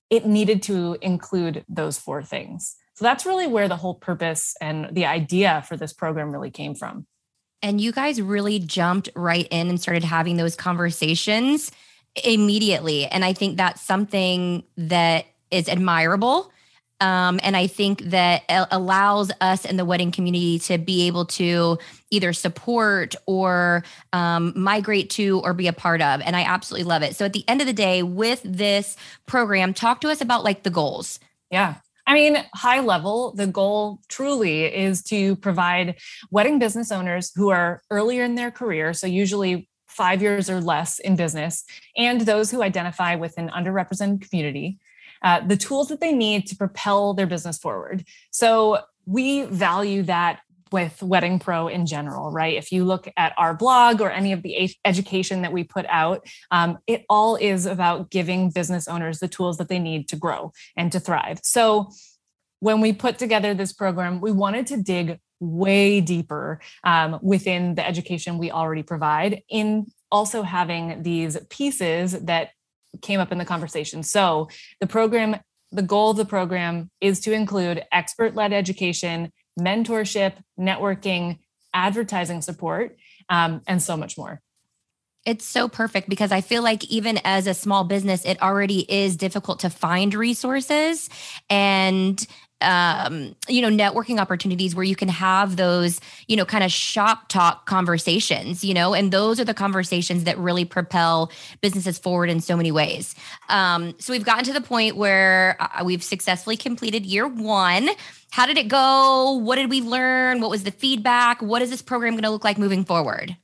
it 0.08 0.24
needed 0.24 0.62
to 0.62 0.96
include 1.02 1.64
those 1.68 1.98
four 1.98 2.22
things. 2.22 2.76
So 2.94 3.04
that's 3.04 3.26
really 3.26 3.48
where 3.48 3.68
the 3.68 3.76
whole 3.76 3.94
purpose 3.94 4.54
and 4.60 4.88
the 4.92 5.06
idea 5.06 5.64
for 5.68 5.76
this 5.76 5.92
program 5.92 6.30
really 6.30 6.50
came 6.50 6.76
from. 6.76 7.06
And 7.60 7.80
you 7.80 7.90
guys 7.92 8.22
really 8.22 8.60
jumped 8.60 9.08
right 9.16 9.48
in 9.50 9.68
and 9.68 9.80
started 9.80 10.04
having 10.04 10.36
those 10.36 10.54
conversations 10.54 11.72
immediately. 12.22 13.06
And 13.06 13.24
I 13.24 13.32
think 13.32 13.56
that's 13.56 13.80
something 13.80 14.62
that 14.76 15.26
is 15.50 15.68
admirable. 15.68 16.52
Um, 17.04 17.38
and 17.42 17.54
I 17.54 17.66
think 17.66 18.00
that 18.04 18.44
allows 18.48 19.30
us 19.42 19.66
in 19.66 19.76
the 19.76 19.84
wedding 19.84 20.10
community 20.10 20.58
to 20.60 20.78
be 20.78 21.06
able 21.06 21.26
to 21.26 21.76
either 22.10 22.32
support 22.32 23.14
or 23.26 23.84
um, 24.14 24.54
migrate 24.56 25.10
to 25.10 25.40
or 25.44 25.52
be 25.52 25.66
a 25.66 25.74
part 25.74 26.00
of. 26.00 26.22
And 26.22 26.34
I 26.34 26.44
absolutely 26.44 26.88
love 26.88 27.02
it. 27.02 27.14
So 27.14 27.26
at 27.26 27.34
the 27.34 27.46
end 27.46 27.60
of 27.60 27.66
the 27.66 27.74
day, 27.74 28.02
with 28.02 28.40
this 28.42 28.96
program, 29.26 29.74
talk 29.74 30.00
to 30.00 30.08
us 30.08 30.22
about 30.22 30.44
like 30.44 30.62
the 30.62 30.70
goals. 30.70 31.20
Yeah. 31.50 31.74
I 32.06 32.14
mean, 32.14 32.42
high 32.54 32.80
level, 32.80 33.32
the 33.32 33.48
goal 33.48 34.00
truly 34.08 34.64
is 34.64 35.02
to 35.04 35.36
provide 35.36 35.96
wedding 36.30 36.58
business 36.58 36.90
owners 36.90 37.32
who 37.36 37.50
are 37.50 37.82
earlier 37.90 38.24
in 38.24 38.34
their 38.34 38.50
career, 38.50 38.94
so 38.94 39.06
usually 39.06 39.68
five 39.88 40.22
years 40.22 40.48
or 40.48 40.60
less 40.62 40.98
in 41.00 41.16
business, 41.16 41.64
and 41.98 42.22
those 42.22 42.50
who 42.50 42.62
identify 42.62 43.14
with 43.14 43.36
an 43.36 43.50
underrepresented 43.50 44.28
community, 44.28 44.78
uh, 45.24 45.40
the 45.40 45.56
tools 45.56 45.88
that 45.88 46.00
they 46.00 46.12
need 46.12 46.46
to 46.46 46.56
propel 46.56 47.14
their 47.14 47.26
business 47.26 47.58
forward. 47.58 48.04
So 48.30 48.78
we 49.06 49.44
value 49.44 50.02
that 50.04 50.40
with 50.70 51.02
Wedding 51.02 51.38
Pro 51.38 51.68
in 51.68 51.86
general, 51.86 52.30
right? 52.32 52.56
If 52.56 52.72
you 52.72 52.84
look 52.84 53.08
at 53.16 53.32
our 53.38 53.54
blog 53.54 54.00
or 54.00 54.10
any 54.10 54.32
of 54.32 54.42
the 54.42 54.70
education 54.84 55.42
that 55.42 55.52
we 55.52 55.62
put 55.62 55.86
out, 55.88 56.26
um, 56.50 56.78
it 56.86 57.04
all 57.08 57.36
is 57.36 57.64
about 57.64 58.10
giving 58.10 58.50
business 58.50 58.88
owners 58.88 59.20
the 59.20 59.28
tools 59.28 59.56
that 59.58 59.68
they 59.68 59.78
need 59.78 60.08
to 60.08 60.16
grow 60.16 60.52
and 60.76 60.90
to 60.92 61.00
thrive. 61.00 61.40
So 61.42 61.90
when 62.60 62.80
we 62.80 62.92
put 62.92 63.18
together 63.18 63.54
this 63.54 63.72
program, 63.72 64.20
we 64.20 64.32
wanted 64.32 64.66
to 64.68 64.82
dig 64.82 65.20
way 65.38 66.00
deeper 66.00 66.60
um, 66.82 67.18
within 67.22 67.74
the 67.74 67.86
education 67.86 68.38
we 68.38 68.50
already 68.50 68.82
provide 68.82 69.42
in 69.48 69.86
also 70.10 70.42
having 70.42 71.02
these 71.02 71.36
pieces 71.50 72.12
that 72.12 72.50
came 73.02 73.20
up 73.20 73.32
in 73.32 73.38
the 73.38 73.44
conversation. 73.44 74.02
So 74.02 74.48
the 74.80 74.86
program 74.86 75.36
the 75.72 75.82
goal 75.82 76.10
of 76.10 76.16
the 76.16 76.24
program 76.24 76.88
is 77.00 77.20
to 77.20 77.32
include 77.32 77.84
expert 77.90 78.34
led 78.34 78.52
education 78.52 79.32
mentorship, 79.58 80.34
networking, 80.58 81.38
advertising 81.72 82.42
support, 82.42 82.96
um, 83.28 83.62
and 83.66 83.82
so 83.82 83.96
much 83.96 84.18
more. 84.18 84.40
It's 85.24 85.44
so 85.44 85.68
perfect 85.68 86.08
because 86.08 86.32
I 86.32 86.42
feel 86.42 86.62
like 86.62 86.84
even 86.84 87.18
as 87.24 87.46
a 87.46 87.54
small 87.54 87.84
business, 87.84 88.24
it 88.26 88.42
already 88.42 88.80
is 88.80 89.16
difficult 89.16 89.60
to 89.60 89.70
find 89.70 90.12
resources 90.12 91.08
and 91.48 92.24
um, 92.60 93.34
you 93.48 93.60
know, 93.60 93.68
networking 93.68 94.18
opportunities 94.18 94.74
where 94.74 94.84
you 94.84 94.96
can 94.96 95.08
have 95.08 95.56
those, 95.56 96.00
you 96.28 96.36
know, 96.36 96.44
kind 96.44 96.64
of 96.64 96.72
shop 96.72 97.28
talk 97.28 97.66
conversations, 97.66 98.64
you 98.64 98.74
know, 98.74 98.94
and 98.94 99.12
those 99.12 99.38
are 99.38 99.44
the 99.44 99.54
conversations 99.54 100.24
that 100.24 100.38
really 100.38 100.64
propel 100.64 101.30
businesses 101.60 101.98
forward 101.98 102.30
in 102.30 102.40
so 102.40 102.56
many 102.56 102.72
ways. 102.72 103.14
Um, 103.48 103.94
so 103.98 104.12
we've 104.12 104.24
gotten 104.24 104.44
to 104.44 104.52
the 104.52 104.60
point 104.60 104.96
where 104.96 105.56
uh, 105.60 105.84
we've 105.84 106.02
successfully 106.02 106.56
completed 106.56 107.04
year 107.04 107.26
one. 107.26 107.88
How 108.30 108.46
did 108.46 108.58
it 108.58 108.68
go? 108.68 109.32
What 109.32 109.56
did 109.56 109.70
we 109.70 109.80
learn? 109.80 110.40
What 110.40 110.50
was 110.50 110.64
the 110.64 110.70
feedback? 110.70 111.42
What 111.42 111.62
is 111.62 111.70
this 111.70 111.82
program 111.82 112.14
going 112.14 112.24
to 112.24 112.30
look 112.30 112.44
like 112.44 112.58
moving 112.58 112.84
forward? 112.84 113.36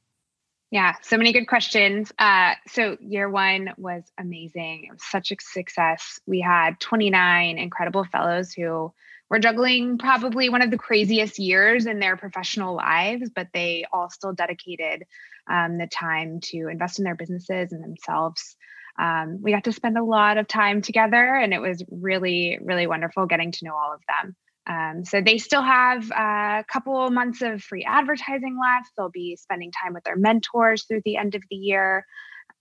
Yeah, 0.71 0.95
so 1.03 1.17
many 1.17 1.33
good 1.33 1.49
questions. 1.49 2.13
Uh, 2.17 2.55
so 2.69 2.97
year 3.01 3.29
one 3.29 3.73
was 3.77 4.05
amazing. 4.19 4.85
It 4.85 4.93
was 4.93 5.03
such 5.03 5.33
a 5.33 5.37
success. 5.41 6.21
We 6.27 6.41
had 6.41 6.79
29 6.79 7.59
incredible 7.59 8.05
fellows 8.05 8.53
who 8.53 8.93
were 9.29 9.41
juggling 9.41 9.99
probably 9.99 10.49
one 10.49 10.63
of 10.63 10.71
the 10.71 10.79
craziest 10.79 11.41
years 11.41 11.87
in 11.87 11.99
their 11.99 12.17
professional 12.17 12.77
lives, 12.77 13.31
but 13.35 13.49
they 13.53 13.85
all 13.93 14.11
still 14.11 14.33
dedicated 14.33 15.05
um, 15.51 15.77
the 15.79 15.89
time 15.89 16.39
to 16.41 16.69
invest 16.69 16.99
in 17.01 17.05
their 17.05 17.17
businesses 17.17 17.73
and 17.73 17.83
themselves. 17.83 18.57
Um, 18.97 19.41
we 19.43 19.51
got 19.51 19.65
to 19.65 19.73
spend 19.73 19.99
a 19.99 20.05
lot 20.05 20.39
of 20.39 20.47
time 20.47 20.83
together, 20.83 21.35
and 21.35 21.53
it 21.53 21.61
was 21.61 21.83
really, 21.91 22.59
really 22.63 22.87
wonderful 22.87 23.27
getting 23.27 23.51
to 23.51 23.65
know 23.65 23.75
all 23.75 23.93
of 23.93 24.01
them. 24.07 24.37
Um, 24.67 25.05
so 25.05 25.21
they 25.21 25.39
still 25.39 25.63
have 25.63 26.11
a 26.11 26.65
couple 26.71 27.11
months 27.11 27.43
of 27.43 27.63
free 27.63 27.85
advertising 27.85 28.59
left. 28.61 28.91
They'll 28.97 29.11
be 29.11 29.37
spending 29.37 29.73
time 29.73 29.95
with 29.95 30.05
their 30.05 30.17
mentors 30.17 30.85
through 30.85 31.03
the 31.05 31.17
end 31.17 31.35
of 31.35 31.43
the 31.51 31.57
year. 31.57 32.05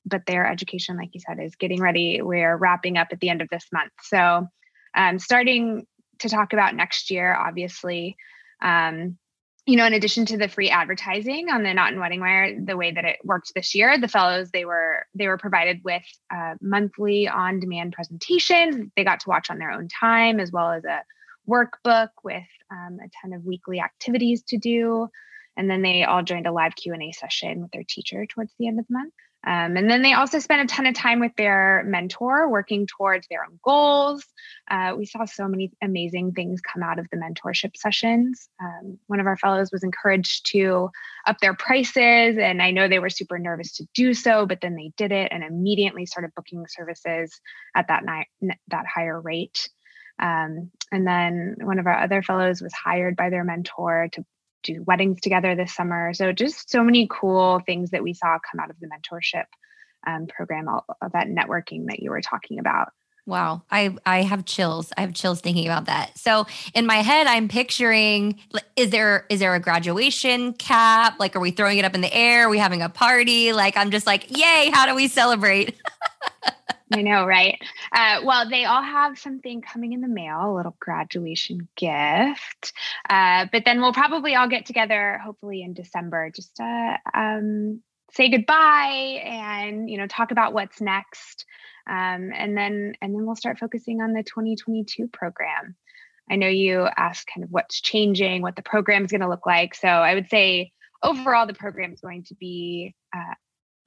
but 0.05 0.25
their 0.25 0.47
education, 0.47 0.97
like 0.97 1.09
you 1.13 1.21
said, 1.25 1.39
is 1.39 1.55
getting 1.55 1.81
ready. 1.81 2.21
We're 2.21 2.57
wrapping 2.57 2.97
up 2.97 3.09
at 3.11 3.19
the 3.19 3.29
end 3.29 3.41
of 3.41 3.49
this 3.49 3.65
month. 3.71 3.91
So, 4.03 4.47
um, 4.95 5.19
starting 5.19 5.85
to 6.19 6.29
talk 6.29 6.53
about 6.53 6.75
next 6.75 7.11
year, 7.11 7.33
obviously. 7.33 8.17
Um, 8.61 9.17
you 9.65 9.75
know, 9.75 9.85
in 9.85 9.93
addition 9.93 10.25
to 10.27 10.37
the 10.37 10.47
free 10.47 10.69
advertising 10.69 11.49
on 11.49 11.61
the 11.61 11.73
Knot 11.73 11.91
and 11.91 11.99
Wedding 11.99 12.21
Wire, 12.21 12.59
the 12.59 12.75
way 12.75 12.91
that 12.91 13.05
it 13.05 13.17
worked 13.23 13.51
this 13.53 13.75
year, 13.75 13.99
the 13.99 14.07
fellows 14.07 14.49
they 14.49 14.65
were 14.65 15.05
they 15.13 15.27
were 15.27 15.37
provided 15.37 15.81
with 15.83 16.01
uh, 16.33 16.55
monthly 16.59 17.27
on-demand 17.27 17.93
presentations. 17.93 18.89
They 18.95 19.03
got 19.03 19.19
to 19.21 19.29
watch 19.29 19.51
on 19.51 19.59
their 19.59 19.71
own 19.71 19.87
time, 19.87 20.39
as 20.39 20.51
well 20.51 20.71
as 20.71 20.83
a 20.85 21.03
workbook 21.49 22.09
with 22.23 22.43
um, 22.71 22.99
a 23.03 23.09
ton 23.21 23.33
of 23.33 23.45
weekly 23.45 23.79
activities 23.79 24.43
to 24.49 24.57
do. 24.57 25.09
And 25.57 25.69
then 25.69 25.81
they 25.81 26.03
all 26.03 26.23
joined 26.23 26.47
a 26.47 26.51
live 26.51 26.75
Q 26.75 26.93
and 26.93 27.03
A 27.03 27.11
session 27.11 27.61
with 27.61 27.71
their 27.71 27.83
teacher 27.87 28.25
towards 28.25 28.53
the 28.57 28.67
end 28.67 28.79
of 28.79 28.87
the 28.87 28.93
month. 28.93 29.13
Um, 29.47 29.77
and 29.77 29.89
then 29.89 30.01
they 30.01 30.13
also 30.13 30.39
spent 30.39 30.69
a 30.69 30.73
ton 30.73 30.85
of 30.85 30.95
time 30.95 31.21
with 31.21 31.31
their 31.37 31.83
mentor, 31.87 32.49
working 32.49 32.87
towards 32.87 33.25
their 33.27 33.45
own 33.45 33.57
goals. 33.63 34.25
Uh, 34.69 34.93
we 34.97 35.05
saw 35.05 35.23
so 35.23 35.47
many 35.47 35.71
amazing 35.81 36.33
things 36.33 36.59
come 36.59 36.83
out 36.83 36.99
of 36.99 37.07
the 37.09 37.17
mentorship 37.17 37.77
sessions. 37.77 38.49
Um, 38.61 38.99
one 39.07 39.21
of 39.21 39.27
our 39.27 39.37
fellows 39.37 39.71
was 39.71 39.83
encouraged 39.83 40.47
to 40.51 40.89
up 41.25 41.39
their 41.39 41.53
prices, 41.53 42.37
and 42.37 42.61
I 42.61 42.71
know 42.71 42.89
they 42.89 42.99
were 42.99 43.09
super 43.09 43.39
nervous 43.39 43.77
to 43.77 43.87
do 43.95 44.13
so, 44.13 44.45
but 44.45 44.59
then 44.61 44.75
they 44.75 44.91
did 44.97 45.13
it 45.13 45.29
and 45.31 45.43
immediately 45.43 46.05
started 46.05 46.31
booking 46.35 46.65
services 46.67 47.39
at 47.75 47.87
that 47.87 48.03
night 48.03 48.27
that 48.67 48.85
higher 48.93 49.19
rate. 49.19 49.69
Um, 50.19 50.71
and 50.91 51.07
then 51.07 51.55
one 51.61 51.79
of 51.79 51.87
our 51.87 51.97
other 51.97 52.21
fellows 52.21 52.61
was 52.61 52.73
hired 52.73 53.15
by 53.15 53.29
their 53.29 53.43
mentor 53.43 54.09
to 54.13 54.25
do 54.63 54.83
weddings 54.83 55.21
together 55.21 55.55
this 55.55 55.73
summer. 55.73 56.13
So 56.13 56.31
just 56.31 56.69
so 56.69 56.83
many 56.83 57.07
cool 57.09 57.61
things 57.65 57.91
that 57.91 58.03
we 58.03 58.13
saw 58.13 58.37
come 58.39 58.59
out 58.59 58.69
of 58.69 58.75
the 58.79 58.87
mentorship 58.87 59.45
um, 60.05 60.27
program, 60.27 60.67
all 60.67 60.85
of 61.01 61.13
that 61.13 61.27
networking 61.27 61.87
that 61.87 62.01
you 62.01 62.11
were 62.11 62.21
talking 62.21 62.59
about. 62.59 62.89
Wow, 63.25 63.61
I 63.69 63.95
I 64.07 64.23
have 64.23 64.45
chills. 64.45 64.91
I 64.97 65.01
have 65.01 65.13
chills 65.13 65.39
thinking 65.39 65.67
about 65.67 65.85
that. 65.85 66.17
So 66.17 66.47
in 66.73 66.87
my 66.87 66.95
head, 66.95 67.27
I'm 67.27 67.47
picturing: 67.47 68.39
is 68.75 68.89
there 68.89 69.27
is 69.29 69.39
there 69.39 69.53
a 69.53 69.59
graduation 69.59 70.53
cap? 70.53 71.19
Like, 71.19 71.35
are 71.35 71.39
we 71.39 71.51
throwing 71.51 71.77
it 71.77 71.85
up 71.85 71.93
in 71.93 72.01
the 72.01 72.11
air? 72.11 72.47
Are 72.47 72.49
we 72.49 72.57
having 72.57 72.81
a 72.81 72.89
party? 72.89 73.53
Like, 73.53 73.77
I'm 73.77 73.91
just 73.91 74.07
like, 74.07 74.35
yay! 74.35 74.71
How 74.73 74.87
do 74.87 74.95
we 74.95 75.07
celebrate? 75.07 75.75
I 76.93 77.03
know, 77.03 77.25
right? 77.25 77.59
Uh, 77.91 78.21
well, 78.23 78.49
they 78.49 78.65
all 78.65 78.81
have 78.81 79.19
something 79.19 79.61
coming 79.61 79.93
in 79.93 80.01
the 80.01 80.07
mail, 80.07 80.51
a 80.51 80.55
little 80.55 80.75
graduation 80.79 81.67
gift. 81.75 82.73
Uh, 83.07 83.45
but 83.51 83.63
then 83.63 83.79
we'll 83.79 83.93
probably 83.93 84.35
all 84.35 84.49
get 84.49 84.65
together, 84.65 85.19
hopefully 85.23 85.61
in 85.61 85.73
December, 85.73 86.31
just 86.35 86.55
to 86.55 86.97
um, 87.13 87.81
say 88.13 88.29
goodbye 88.29 89.21
and 89.23 89.89
you 89.89 89.97
know 89.97 90.07
talk 90.07 90.31
about 90.31 90.53
what's 90.53 90.81
next. 90.81 91.45
Um, 91.87 92.31
and 92.33 92.57
then 92.57 92.93
and 93.01 93.13
then 93.13 93.25
we'll 93.25 93.35
start 93.35 93.59
focusing 93.59 94.01
on 94.01 94.13
the 94.13 94.23
2022 94.23 95.07
program. 95.07 95.75
I 96.29 96.35
know 96.35 96.47
you 96.47 96.87
asked 96.95 97.29
kind 97.33 97.43
of 97.43 97.51
what's 97.51 97.81
changing, 97.81 98.41
what 98.41 98.55
the 98.55 98.61
program 98.61 99.05
is 99.05 99.11
going 99.11 99.21
to 99.21 99.29
look 99.29 99.45
like. 99.45 99.73
So 99.73 99.87
I 99.87 100.13
would 100.13 100.29
say 100.29 100.71
overall 101.01 101.47
the 101.47 101.53
program 101.53 101.93
is 101.93 102.01
going 102.01 102.23
to 102.25 102.35
be 102.35 102.95
uh, 103.15 103.33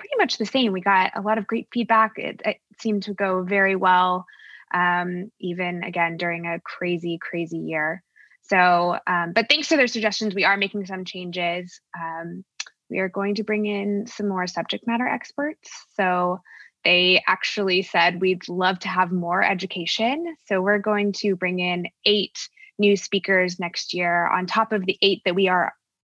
pretty 0.03 0.17
much 0.19 0.37
the 0.37 0.47
same. 0.47 0.73
We 0.73 0.81
got 0.81 1.13
a 1.15 1.21
lot 1.21 1.39
of 1.39 1.47
great 1.47 1.69
feedback. 1.73 2.15
It, 2.17 2.43
it 2.45 2.57
seemed 2.81 3.05
to 3.05 3.15
go 3.15 3.45
very 3.45 3.77
well, 3.77 4.27
um, 4.75 5.31
even 5.39 5.85
again 5.85 6.17
during 6.17 6.45
a 6.45 6.59
crazy, 6.59 7.19
crazy 7.19 7.59
year. 7.59 8.03
So, 8.43 8.99
um, 9.07 9.33
but 9.33 9.47
thanks 9.49 9.69
to 9.69 9.77
their 9.77 9.87
suggestions, 9.87 10.35
we 10.35 10.45
are 10.45 10.57
making 10.57 10.87
some 10.87 11.05
changes. 11.05 11.81
Um, 11.97 12.45
we 12.91 12.99
are 12.99 13.09
going 13.09 13.37
to 13.37 13.45
bring 13.45 13.67
in 13.67 14.09
some 14.09 14.29
more 14.29 14.49
subject 14.49 14.89
matter 14.89 15.07
experts. 15.07 15.71
So, 15.97 16.41
they 16.85 17.23
actually 17.29 17.83
said 17.83 18.21
we'd 18.21 18.49
love 18.49 18.81
to 18.81 18.89
have 18.89 19.13
more 19.13 19.41
education. 19.41 20.35
So, 20.47 20.61
we're 20.61 20.81
going 20.81 21.13
to 21.19 21.37
bring 21.37 21.61
in 21.61 21.87
eight 22.05 22.37
new 22.77 22.97
speakers 22.97 23.61
next 23.61 23.95
year 23.95 24.27
on 24.27 24.47
top 24.47 24.73
of 24.73 24.85
the 24.85 24.99
eight 25.01 25.23
that 25.25 25.37
we 25.37 25.47
are 25.47 25.75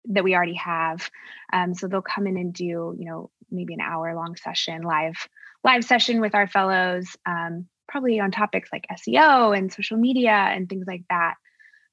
that 0.09 0.23
we 0.23 0.35
already 0.35 0.55
have. 0.55 1.09
Um, 1.53 1.73
so 1.73 1.87
they'll 1.87 2.01
come 2.01 2.27
in 2.27 2.37
and 2.37 2.53
do, 2.53 2.95
you 2.97 3.05
know, 3.05 3.29
maybe 3.55 3.73
an 3.73 3.81
hour 3.81 4.13
long 4.15 4.35
session, 4.35 4.81
live 4.83 5.15
live 5.63 5.83
session 5.83 6.21
with 6.21 6.35
our 6.35 6.47
fellows, 6.47 7.07
um, 7.25 7.67
probably 7.87 8.19
on 8.19 8.31
topics 8.31 8.69
like 8.71 8.85
SEO 8.91 9.57
and 9.57 9.73
social 9.73 9.97
media 9.97 10.31
and 10.31 10.69
things 10.69 10.85
like 10.87 11.03
that. 11.09 11.35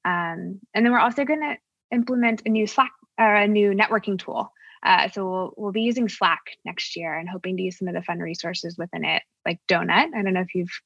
Um, 0.05 0.61
and 0.75 0.85
then 0.85 0.93
we're 0.93 0.99
also 0.99 1.25
going 1.25 1.41
to 1.41 1.57
implement 1.91 2.43
a 2.45 2.49
new 2.49 2.67
Slack 2.67 2.93
or 3.19 3.35
a 3.35 3.49
new 3.49 3.71
networking 3.73 4.19
tool. 4.19 4.53
Uh, 4.85 5.09
so 5.09 5.31
we'll 5.31 5.55
we'll 5.57 5.73
be 5.73 5.83
using 5.83 6.09
Slack 6.09 6.41
next 6.65 6.97
year 6.97 7.17
and 7.17 7.29
hoping 7.29 7.57
to 7.57 7.63
use 7.63 7.79
some 7.79 7.89
of 7.89 7.95
the 7.95 8.03
fun 8.03 8.19
resources 8.19 8.77
within 8.77 9.05
it, 9.05 9.23
like 9.47 9.61
Donut. 9.69 10.09
I 10.15 10.23
don't 10.23 10.35
know 10.35 10.41
if 10.41 10.55
you've 10.55 10.81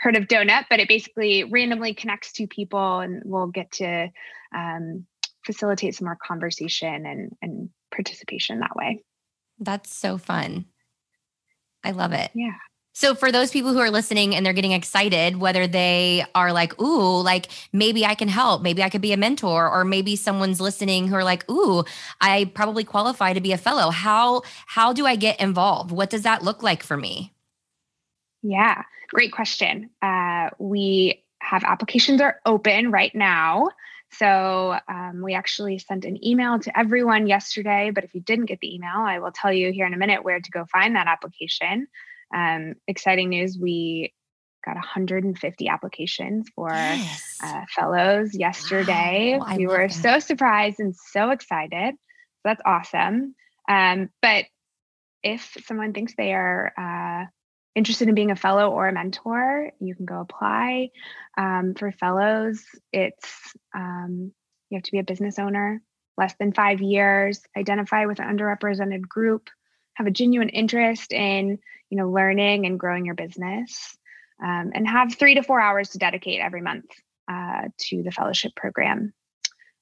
heard 0.00 0.16
of 0.16 0.24
Donut, 0.24 0.64
but 0.68 0.80
it 0.80 0.88
basically 0.88 1.44
randomly 1.44 1.94
connects 1.94 2.32
two 2.32 2.48
people, 2.48 2.98
and 2.98 3.22
we'll 3.24 3.46
get 3.46 3.70
to 3.72 4.08
um, 4.54 5.06
facilitate 5.44 5.94
some 5.94 6.06
more 6.06 6.18
conversation 6.20 7.06
and 7.06 7.36
and 7.40 7.70
participation 7.92 8.60
that 8.60 8.74
way. 8.74 9.04
That's 9.58 9.92
so 9.92 10.18
fun. 10.18 10.66
I 11.84 11.92
love 11.92 12.12
it. 12.12 12.30
Yeah. 12.34 12.54
So 12.96 13.14
for 13.14 13.30
those 13.30 13.50
people 13.50 13.74
who 13.74 13.78
are 13.78 13.90
listening 13.90 14.34
and 14.34 14.44
they're 14.44 14.54
getting 14.54 14.72
excited, 14.72 15.36
whether 15.36 15.66
they 15.66 16.24
are 16.34 16.50
like, 16.50 16.80
ooh, 16.80 17.20
like 17.20 17.48
maybe 17.70 18.06
I 18.06 18.14
can 18.14 18.28
help, 18.28 18.62
maybe 18.62 18.82
I 18.82 18.88
could 18.88 19.02
be 19.02 19.12
a 19.12 19.18
mentor, 19.18 19.70
or 19.70 19.84
maybe 19.84 20.16
someone's 20.16 20.62
listening 20.62 21.06
who 21.06 21.14
are 21.14 21.22
like, 21.22 21.48
ooh, 21.50 21.84
I 22.22 22.50
probably 22.54 22.84
qualify 22.84 23.34
to 23.34 23.40
be 23.42 23.52
a 23.52 23.58
fellow. 23.58 23.90
How 23.90 24.40
how 24.66 24.94
do 24.94 25.04
I 25.04 25.14
get 25.14 25.38
involved? 25.40 25.90
What 25.90 26.08
does 26.08 26.22
that 26.22 26.42
look 26.42 26.62
like 26.62 26.82
for 26.82 26.96
me? 26.96 27.34
Yeah, 28.42 28.82
great 29.10 29.30
question. 29.30 29.90
Uh, 30.00 30.48
we 30.58 31.22
have 31.40 31.64
applications 31.64 32.22
are 32.22 32.40
open 32.46 32.90
right 32.90 33.14
now. 33.14 33.68
So 34.12 34.78
um, 34.88 35.20
we 35.22 35.34
actually 35.34 35.78
sent 35.78 36.04
an 36.04 36.24
email 36.24 36.58
to 36.60 36.78
everyone 36.78 37.26
yesterday. 37.26 37.90
But 37.94 38.04
if 38.04 38.14
you 38.14 38.20
didn't 38.20 38.46
get 38.46 38.60
the 38.60 38.74
email, 38.74 38.96
I 38.96 39.18
will 39.18 39.32
tell 39.32 39.52
you 39.52 39.72
here 39.72 39.86
in 39.86 39.94
a 39.94 39.98
minute 39.98 40.24
where 40.24 40.40
to 40.40 40.50
go 40.50 40.64
find 40.64 40.96
that 40.96 41.06
application. 41.06 41.88
Um, 42.34 42.74
exciting 42.86 43.28
news: 43.28 43.58
we 43.60 44.12
got 44.64 44.74
150 44.74 45.68
applications 45.68 46.48
for 46.54 46.70
yes. 46.70 47.38
uh, 47.42 47.62
fellows 47.74 48.34
yesterday. 48.34 49.38
Wow, 49.38 49.56
we 49.56 49.66
were 49.66 49.88
that. 49.88 49.92
so 49.92 50.18
surprised 50.18 50.80
and 50.80 50.94
so 50.94 51.30
excited. 51.30 51.94
So 51.94 52.40
that's 52.44 52.62
awesome. 52.64 53.34
Um, 53.68 54.10
but 54.22 54.46
if 55.22 55.56
someone 55.66 55.92
thinks 55.92 56.14
they 56.16 56.32
are 56.32 56.72
uh, 56.76 57.26
interested 57.76 58.08
in 58.08 58.14
being 58.14 58.30
a 58.30 58.36
fellow 58.36 58.70
or 58.70 58.88
a 58.88 58.92
mentor, 58.92 59.70
you 59.78 59.94
can 59.94 60.06
go 60.06 60.20
apply. 60.20 60.90
Um, 61.36 61.74
for 61.74 61.92
fellows, 61.92 62.64
it's 62.92 63.30
um, 63.74 64.32
you 64.70 64.76
have 64.76 64.82
to 64.84 64.92
be 64.92 64.98
a 64.98 65.04
business 65.04 65.38
owner, 65.38 65.82
less 66.16 66.34
than 66.40 66.52
five 66.52 66.80
years, 66.80 67.40
identify 67.56 68.06
with 68.06 68.18
an 68.18 68.36
underrepresented 68.36 69.02
group, 69.02 69.50
have 69.94 70.06
a 70.06 70.10
genuine 70.10 70.48
interest 70.48 71.12
in 71.12 71.58
you 71.90 71.98
know 71.98 72.10
learning 72.10 72.64
and 72.64 72.80
growing 72.80 73.04
your 73.04 73.14
business, 73.14 73.96
um, 74.42 74.72
and 74.74 74.88
have 74.88 75.14
three 75.14 75.34
to 75.34 75.42
four 75.42 75.60
hours 75.60 75.90
to 75.90 75.98
dedicate 75.98 76.40
every 76.40 76.62
month 76.62 76.86
uh, 77.30 77.68
to 77.76 78.02
the 78.02 78.10
fellowship 78.10 78.56
program. 78.56 79.12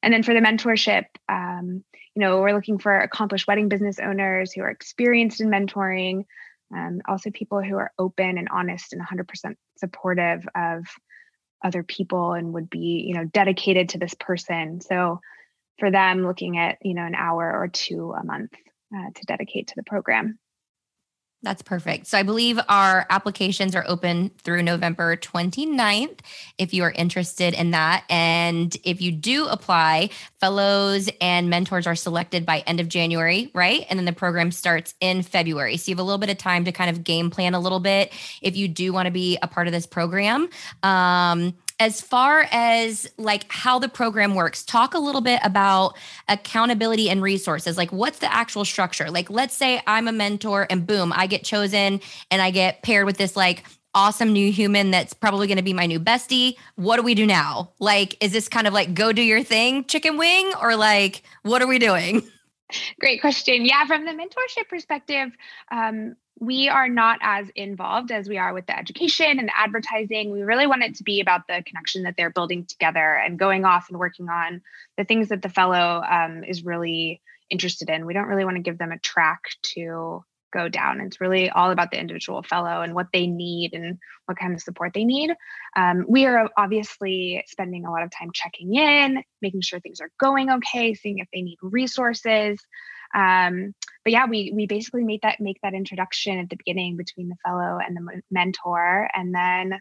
And 0.02 0.12
then 0.12 0.22
for 0.22 0.34
the 0.34 0.40
mentorship, 0.40 1.06
um, 1.30 1.82
you 2.14 2.20
know, 2.20 2.40
we're 2.40 2.52
looking 2.52 2.78
for 2.78 3.00
accomplished 3.00 3.46
wedding 3.46 3.68
business 3.68 3.98
owners 3.98 4.52
who 4.52 4.62
are 4.62 4.68
experienced 4.68 5.40
in 5.40 5.48
mentoring, 5.48 6.26
um, 6.74 7.00
also 7.06 7.30
people 7.30 7.62
who 7.62 7.76
are 7.76 7.92
open 7.98 8.38
and 8.38 8.48
honest 8.50 8.92
and 8.92 9.02
100% 9.02 9.54
supportive 9.76 10.46
of 10.54 10.86
other 11.62 11.82
people 11.82 12.32
and 12.32 12.52
would 12.52 12.68
be 12.68 13.04
you 13.06 13.14
know 13.14 13.24
dedicated 13.24 13.90
to 13.90 13.98
this 13.98 14.14
person. 14.14 14.80
So 14.80 15.20
for 15.78 15.90
them 15.90 16.26
looking 16.26 16.58
at 16.58 16.78
you 16.82 16.94
know 16.94 17.04
an 17.04 17.14
hour 17.14 17.50
or 17.50 17.68
two 17.68 18.12
a 18.12 18.24
month 18.24 18.52
uh, 18.94 19.10
to 19.14 19.26
dedicate 19.26 19.68
to 19.68 19.74
the 19.76 19.82
program 19.82 20.38
that's 21.44 21.62
perfect. 21.62 22.06
So 22.06 22.18
I 22.18 22.22
believe 22.22 22.58
our 22.68 23.06
applications 23.10 23.76
are 23.76 23.84
open 23.86 24.30
through 24.42 24.62
November 24.62 25.16
29th 25.16 26.20
if 26.58 26.74
you 26.74 26.82
are 26.82 26.90
interested 26.90 27.54
in 27.54 27.72
that. 27.72 28.04
And 28.08 28.76
if 28.82 29.00
you 29.00 29.12
do 29.12 29.46
apply, 29.46 30.10
fellows 30.40 31.10
and 31.20 31.50
mentors 31.50 31.86
are 31.86 31.94
selected 31.94 32.46
by 32.46 32.60
end 32.60 32.80
of 32.80 32.88
January, 32.88 33.50
right? 33.54 33.86
And 33.88 33.98
then 33.98 34.06
the 34.06 34.12
program 34.12 34.50
starts 34.50 34.94
in 35.00 35.22
February. 35.22 35.76
So 35.76 35.90
you 35.90 35.94
have 35.94 36.00
a 36.00 36.02
little 36.02 36.18
bit 36.18 36.30
of 36.30 36.38
time 36.38 36.64
to 36.64 36.72
kind 36.72 36.90
of 36.90 37.04
game 37.04 37.30
plan 37.30 37.54
a 37.54 37.60
little 37.60 37.80
bit 37.80 38.12
if 38.40 38.56
you 38.56 38.66
do 38.66 38.92
want 38.92 39.06
to 39.06 39.12
be 39.12 39.38
a 39.42 39.46
part 39.46 39.66
of 39.66 39.72
this 39.72 39.86
program. 39.86 40.48
Um, 40.82 41.54
as 41.80 42.00
far 42.00 42.46
as 42.52 43.08
like 43.18 43.50
how 43.50 43.78
the 43.78 43.88
program 43.88 44.34
works 44.34 44.64
talk 44.64 44.94
a 44.94 44.98
little 44.98 45.20
bit 45.20 45.40
about 45.42 45.96
accountability 46.28 47.10
and 47.10 47.22
resources. 47.22 47.76
Like 47.76 47.92
what's 47.92 48.18
the 48.18 48.32
actual 48.32 48.64
structure? 48.64 49.10
Like 49.10 49.30
let's 49.30 49.54
say 49.54 49.80
i'm 49.86 50.08
a 50.08 50.12
mentor 50.12 50.66
and 50.70 50.86
boom 50.86 51.12
i 51.14 51.26
get 51.26 51.44
chosen 51.44 52.00
and 52.30 52.42
i 52.42 52.50
get 52.50 52.82
paired 52.82 53.06
with 53.06 53.16
this 53.16 53.36
like 53.36 53.64
awesome 53.94 54.32
new 54.32 54.50
human 54.50 54.90
that's 54.90 55.12
probably 55.14 55.46
going 55.46 55.56
to 55.56 55.62
be 55.62 55.72
my 55.72 55.86
new 55.86 56.00
bestie. 56.00 56.56
What 56.74 56.96
do 56.96 57.02
we 57.02 57.14
do 57.14 57.26
now? 57.26 57.70
Like 57.78 58.16
is 58.22 58.32
this 58.32 58.48
kind 58.48 58.66
of 58.66 58.72
like 58.72 58.94
go 58.94 59.12
do 59.12 59.22
your 59.22 59.42
thing 59.42 59.84
chicken 59.84 60.16
wing? 60.16 60.52
Or 60.60 60.76
like 60.76 61.22
what 61.42 61.62
are 61.62 61.68
we 61.68 61.78
doing 61.78 62.28
Great 63.00 63.20
question. 63.20 63.64
Yeah, 63.64 63.86
from 63.86 64.04
the 64.04 64.12
mentorship 64.12 64.68
perspective, 64.68 65.30
um, 65.70 66.16
we 66.40 66.68
are 66.68 66.88
not 66.88 67.18
as 67.22 67.48
involved 67.54 68.10
as 68.10 68.28
we 68.28 68.38
are 68.38 68.52
with 68.52 68.66
the 68.66 68.76
education 68.76 69.38
and 69.38 69.48
the 69.48 69.58
advertising. 69.58 70.32
We 70.32 70.42
really 70.42 70.66
want 70.66 70.82
it 70.82 70.96
to 70.96 71.04
be 71.04 71.20
about 71.20 71.46
the 71.46 71.62
connection 71.64 72.02
that 72.04 72.14
they're 72.16 72.30
building 72.30 72.66
together 72.66 73.14
and 73.14 73.38
going 73.38 73.64
off 73.64 73.88
and 73.88 73.98
working 73.98 74.28
on 74.28 74.62
the 74.96 75.04
things 75.04 75.28
that 75.28 75.42
the 75.42 75.48
fellow 75.48 76.02
um, 76.02 76.42
is 76.44 76.64
really 76.64 77.22
interested 77.50 77.88
in. 77.88 78.06
We 78.06 78.14
don't 78.14 78.26
really 78.26 78.44
want 78.44 78.56
to 78.56 78.62
give 78.62 78.78
them 78.78 78.92
a 78.92 78.98
track 78.98 79.42
to 79.74 80.24
go 80.54 80.68
down. 80.68 81.00
It's 81.00 81.20
really 81.20 81.50
all 81.50 81.70
about 81.70 81.90
the 81.90 82.00
individual 82.00 82.42
fellow 82.42 82.80
and 82.82 82.94
what 82.94 83.08
they 83.12 83.26
need 83.26 83.74
and 83.74 83.98
what 84.26 84.38
kind 84.38 84.54
of 84.54 84.62
support 84.62 84.92
they 84.94 85.04
need. 85.04 85.34
Um, 85.76 86.06
we 86.08 86.26
are 86.26 86.48
obviously 86.56 87.44
spending 87.48 87.84
a 87.84 87.90
lot 87.90 88.04
of 88.04 88.10
time 88.10 88.30
checking 88.32 88.74
in, 88.74 89.22
making 89.42 89.62
sure 89.62 89.80
things 89.80 90.00
are 90.00 90.10
going 90.20 90.50
okay, 90.50 90.94
seeing 90.94 91.18
if 91.18 91.28
they 91.34 91.42
need 91.42 91.58
resources. 91.60 92.58
Um, 93.14 93.74
but 94.04 94.12
yeah, 94.12 94.26
we 94.26 94.52
we 94.54 94.66
basically 94.66 95.04
make 95.04 95.22
that 95.22 95.40
make 95.40 95.58
that 95.62 95.74
introduction 95.74 96.38
at 96.38 96.48
the 96.48 96.56
beginning 96.56 96.96
between 96.96 97.28
the 97.28 97.36
fellow 97.44 97.78
and 97.84 97.96
the 97.96 98.22
mentor, 98.30 99.08
and 99.14 99.34
then 99.34 99.80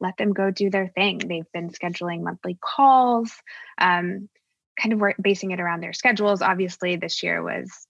let 0.00 0.16
them 0.16 0.32
go 0.32 0.50
do 0.50 0.68
their 0.70 0.88
thing. 0.88 1.18
They've 1.18 1.52
been 1.52 1.70
scheduling 1.70 2.22
monthly 2.22 2.58
calls, 2.60 3.32
um, 3.78 4.28
kind 4.80 4.92
of 4.92 5.02
basing 5.20 5.52
it 5.52 5.60
around 5.60 5.80
their 5.80 5.92
schedules. 5.92 6.42
Obviously, 6.42 6.96
this 6.96 7.22
year 7.22 7.42
was 7.42 7.86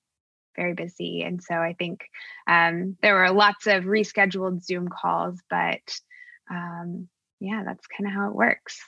very 0.56 0.74
busy. 0.74 1.22
And 1.22 1.42
so 1.42 1.54
I 1.54 1.74
think 1.74 2.04
um, 2.46 2.96
there 3.02 3.14
were 3.14 3.30
lots 3.30 3.66
of 3.66 3.84
rescheduled 3.84 4.62
Zoom 4.62 4.88
calls, 4.88 5.40
but 5.48 5.80
um, 6.50 7.08
yeah, 7.40 7.62
that's 7.64 7.86
kind 7.86 8.06
of 8.06 8.14
how 8.14 8.28
it 8.28 8.34
works. 8.34 8.80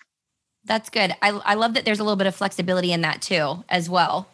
That's 0.65 0.91
good. 0.91 1.15
I, 1.21 1.31
I 1.31 1.55
love 1.55 1.75
that 1.75 1.85
there's 1.85 2.01
a 2.01 2.05
little 2.05 2.17
bit 2.17 2.27
of 2.27 2.35
flexibility 2.35 2.93
in 2.93 3.03
that 3.03 3.21
too, 3.21 3.65
as 3.69 3.89
well. 3.89 4.29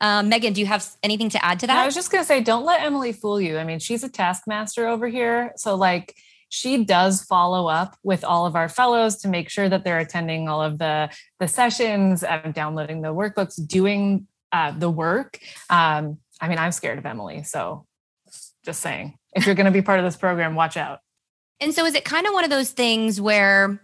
Um, 0.00 0.28
Megan, 0.28 0.52
do 0.52 0.60
you 0.60 0.66
have 0.66 0.86
anything 1.02 1.30
to 1.30 1.44
add 1.44 1.60
to 1.60 1.66
that? 1.66 1.76
I 1.76 1.86
was 1.86 1.94
just 1.94 2.10
going 2.10 2.22
to 2.22 2.26
say, 2.26 2.42
don't 2.42 2.64
let 2.64 2.82
Emily 2.82 3.12
fool 3.12 3.40
you. 3.40 3.58
I 3.58 3.64
mean, 3.64 3.78
she's 3.78 4.02
a 4.02 4.08
taskmaster 4.08 4.86
over 4.86 5.08
here. 5.08 5.52
So, 5.56 5.74
like, 5.76 6.14
she 6.48 6.84
does 6.84 7.22
follow 7.22 7.68
up 7.68 7.96
with 8.02 8.22
all 8.24 8.46
of 8.46 8.54
our 8.54 8.68
fellows 8.68 9.16
to 9.18 9.28
make 9.28 9.48
sure 9.48 9.68
that 9.68 9.82
they're 9.82 9.98
attending 9.98 10.48
all 10.48 10.62
of 10.62 10.78
the 10.78 11.10
the 11.40 11.48
sessions, 11.48 12.22
uh, 12.22 12.50
downloading 12.52 13.02
the 13.02 13.14
workbooks, 13.14 13.54
doing 13.66 14.26
uh, 14.52 14.70
the 14.70 14.90
work. 14.90 15.38
Um, 15.68 16.18
I 16.40 16.48
mean, 16.48 16.58
I'm 16.58 16.72
scared 16.72 16.98
of 16.98 17.06
Emily. 17.06 17.42
So 17.44 17.86
just 18.64 18.80
saying, 18.80 19.18
if 19.34 19.46
you're 19.46 19.54
going 19.54 19.66
to 19.66 19.72
be 19.72 19.82
part 19.82 19.98
of 19.98 20.04
this 20.04 20.16
program, 20.16 20.54
watch 20.54 20.76
out. 20.76 21.00
And 21.60 21.74
so 21.74 21.84
is 21.86 21.94
it 21.94 22.04
kind 22.04 22.26
of 22.26 22.32
one 22.32 22.44
of 22.44 22.50
those 22.50 22.70
things 22.70 23.20
where 23.20 23.80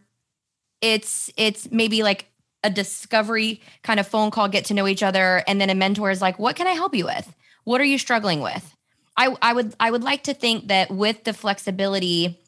it's 0.81 1.31
it's 1.37 1.71
maybe 1.71 2.03
like 2.03 2.27
a 2.63 2.71
discovery 2.71 3.61
kind 3.83 4.01
of 4.01 4.07
phone 4.07 4.31
call, 4.31 4.49
get 4.49 4.67
to 4.67 4.75
know 4.75 4.87
each 4.87 5.03
other, 5.03 5.43
and 5.47 5.61
then 5.61 5.71
a 5.71 5.75
mentor 5.75 6.11
is 6.11 6.21
like, 6.21 6.39
what 6.39 6.57
can 6.57 6.67
I 6.67 6.73
help 6.73 6.95
you 6.95 7.07
with? 7.07 7.35
What 7.65 7.81
are 7.81 7.85
you 7.85 7.99
struggling 7.99 8.41
with? 8.41 8.75
I, 9.17 9.37
I 9.43 9.53
would 9.53 9.75
I 9.79 9.91
would 9.91 10.03
like 10.03 10.25
to 10.25 10.35
think 10.35 10.69
that 10.69 10.91
with 10.91 11.25
the 11.25 11.33
flexibility 11.33 12.39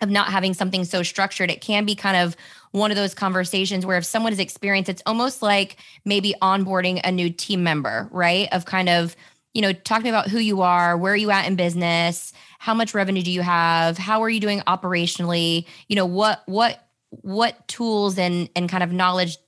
of 0.00 0.10
not 0.10 0.28
having 0.28 0.54
something 0.54 0.84
so 0.84 1.02
structured, 1.02 1.50
it 1.50 1.60
can 1.60 1.84
be 1.84 1.94
kind 1.94 2.16
of 2.16 2.36
one 2.72 2.90
of 2.90 2.96
those 2.96 3.14
conversations 3.14 3.86
where 3.86 3.96
if 3.96 4.04
someone 4.04 4.32
is 4.32 4.38
experienced, 4.38 4.90
it's 4.90 5.02
almost 5.06 5.40
like 5.40 5.76
maybe 6.04 6.34
onboarding 6.42 7.00
a 7.04 7.12
new 7.12 7.30
team 7.30 7.62
member, 7.62 8.08
right? 8.10 8.48
Of 8.52 8.66
kind 8.66 8.88
of 8.88 9.16
you 9.56 9.62
know, 9.62 9.72
talk 9.72 10.00
to 10.00 10.04
me 10.04 10.10
about 10.10 10.28
who 10.28 10.38
you 10.38 10.60
are, 10.60 10.98
where 10.98 11.14
are 11.14 11.16
you 11.16 11.30
at 11.30 11.46
in 11.46 11.56
business, 11.56 12.34
how 12.58 12.74
much 12.74 12.92
revenue 12.92 13.22
do 13.22 13.30
you 13.30 13.40
have, 13.40 13.96
how 13.96 14.22
are 14.22 14.28
you 14.28 14.38
doing 14.38 14.60
operationally, 14.60 15.64
you 15.88 15.96
know, 15.96 16.04
what 16.04 16.42
what 16.44 16.86
what 17.08 17.66
tools 17.66 18.18
and 18.18 18.50
and 18.54 18.68
kind 18.68 18.84
of 18.84 18.92
knowledge 18.92 19.38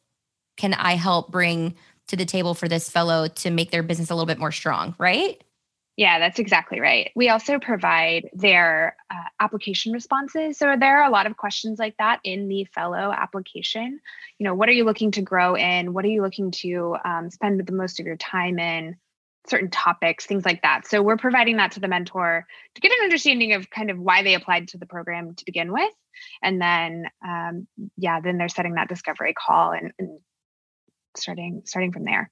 can 0.56 0.72
I 0.72 0.94
help 0.94 1.30
bring 1.30 1.74
to 2.06 2.16
the 2.16 2.24
table 2.24 2.54
for 2.54 2.68
this 2.68 2.88
fellow 2.88 3.28
to 3.28 3.50
make 3.50 3.70
their 3.70 3.82
business 3.82 4.08
a 4.08 4.14
little 4.14 4.24
bit 4.24 4.38
more 4.38 4.50
strong, 4.50 4.94
right? 4.96 5.44
Yeah, 5.98 6.18
that's 6.18 6.38
exactly 6.38 6.80
right. 6.80 7.10
We 7.14 7.28
also 7.28 7.58
provide 7.58 8.30
their 8.32 8.96
uh, 9.10 9.24
application 9.40 9.92
responses. 9.92 10.56
So 10.56 10.74
there 10.80 11.02
are 11.02 11.06
a 11.06 11.10
lot 11.10 11.26
of 11.26 11.36
questions 11.36 11.78
like 11.78 11.98
that 11.98 12.20
in 12.24 12.48
the 12.48 12.64
fellow 12.64 13.12
application. 13.12 14.00
You 14.38 14.44
know, 14.44 14.54
what 14.54 14.70
are 14.70 14.72
you 14.72 14.84
looking 14.84 15.10
to 15.10 15.22
grow 15.22 15.54
in? 15.54 15.92
What 15.92 16.06
are 16.06 16.08
you 16.08 16.22
looking 16.22 16.50
to 16.52 16.96
um, 17.04 17.30
spend 17.30 17.66
the 17.66 17.72
most 17.72 18.00
of 18.00 18.06
your 18.06 18.16
time 18.16 18.58
in? 18.58 18.96
Certain 19.48 19.70
topics, 19.70 20.26
things 20.26 20.44
like 20.44 20.62
that. 20.62 20.86
So 20.86 21.02
we're 21.02 21.16
providing 21.16 21.56
that 21.56 21.72
to 21.72 21.80
the 21.80 21.88
mentor 21.88 22.46
to 22.74 22.80
get 22.80 22.92
an 22.92 23.04
understanding 23.04 23.52
of 23.52 23.70
kind 23.70 23.90
of 23.90 23.98
why 23.98 24.22
they 24.22 24.34
applied 24.34 24.68
to 24.68 24.78
the 24.78 24.86
program 24.86 25.34
to 25.34 25.44
begin 25.44 25.72
with. 25.72 25.92
And 26.42 26.60
then, 26.60 27.06
um, 27.26 27.66
yeah, 27.96 28.20
then 28.20 28.38
they're 28.38 28.48
setting 28.48 28.74
that 28.74 28.88
discovery 28.88 29.34
call 29.34 29.72
and, 29.72 29.92
and 29.98 30.18
starting 31.16 31.62
starting 31.64 31.92
from 31.92 32.04
there. 32.04 32.30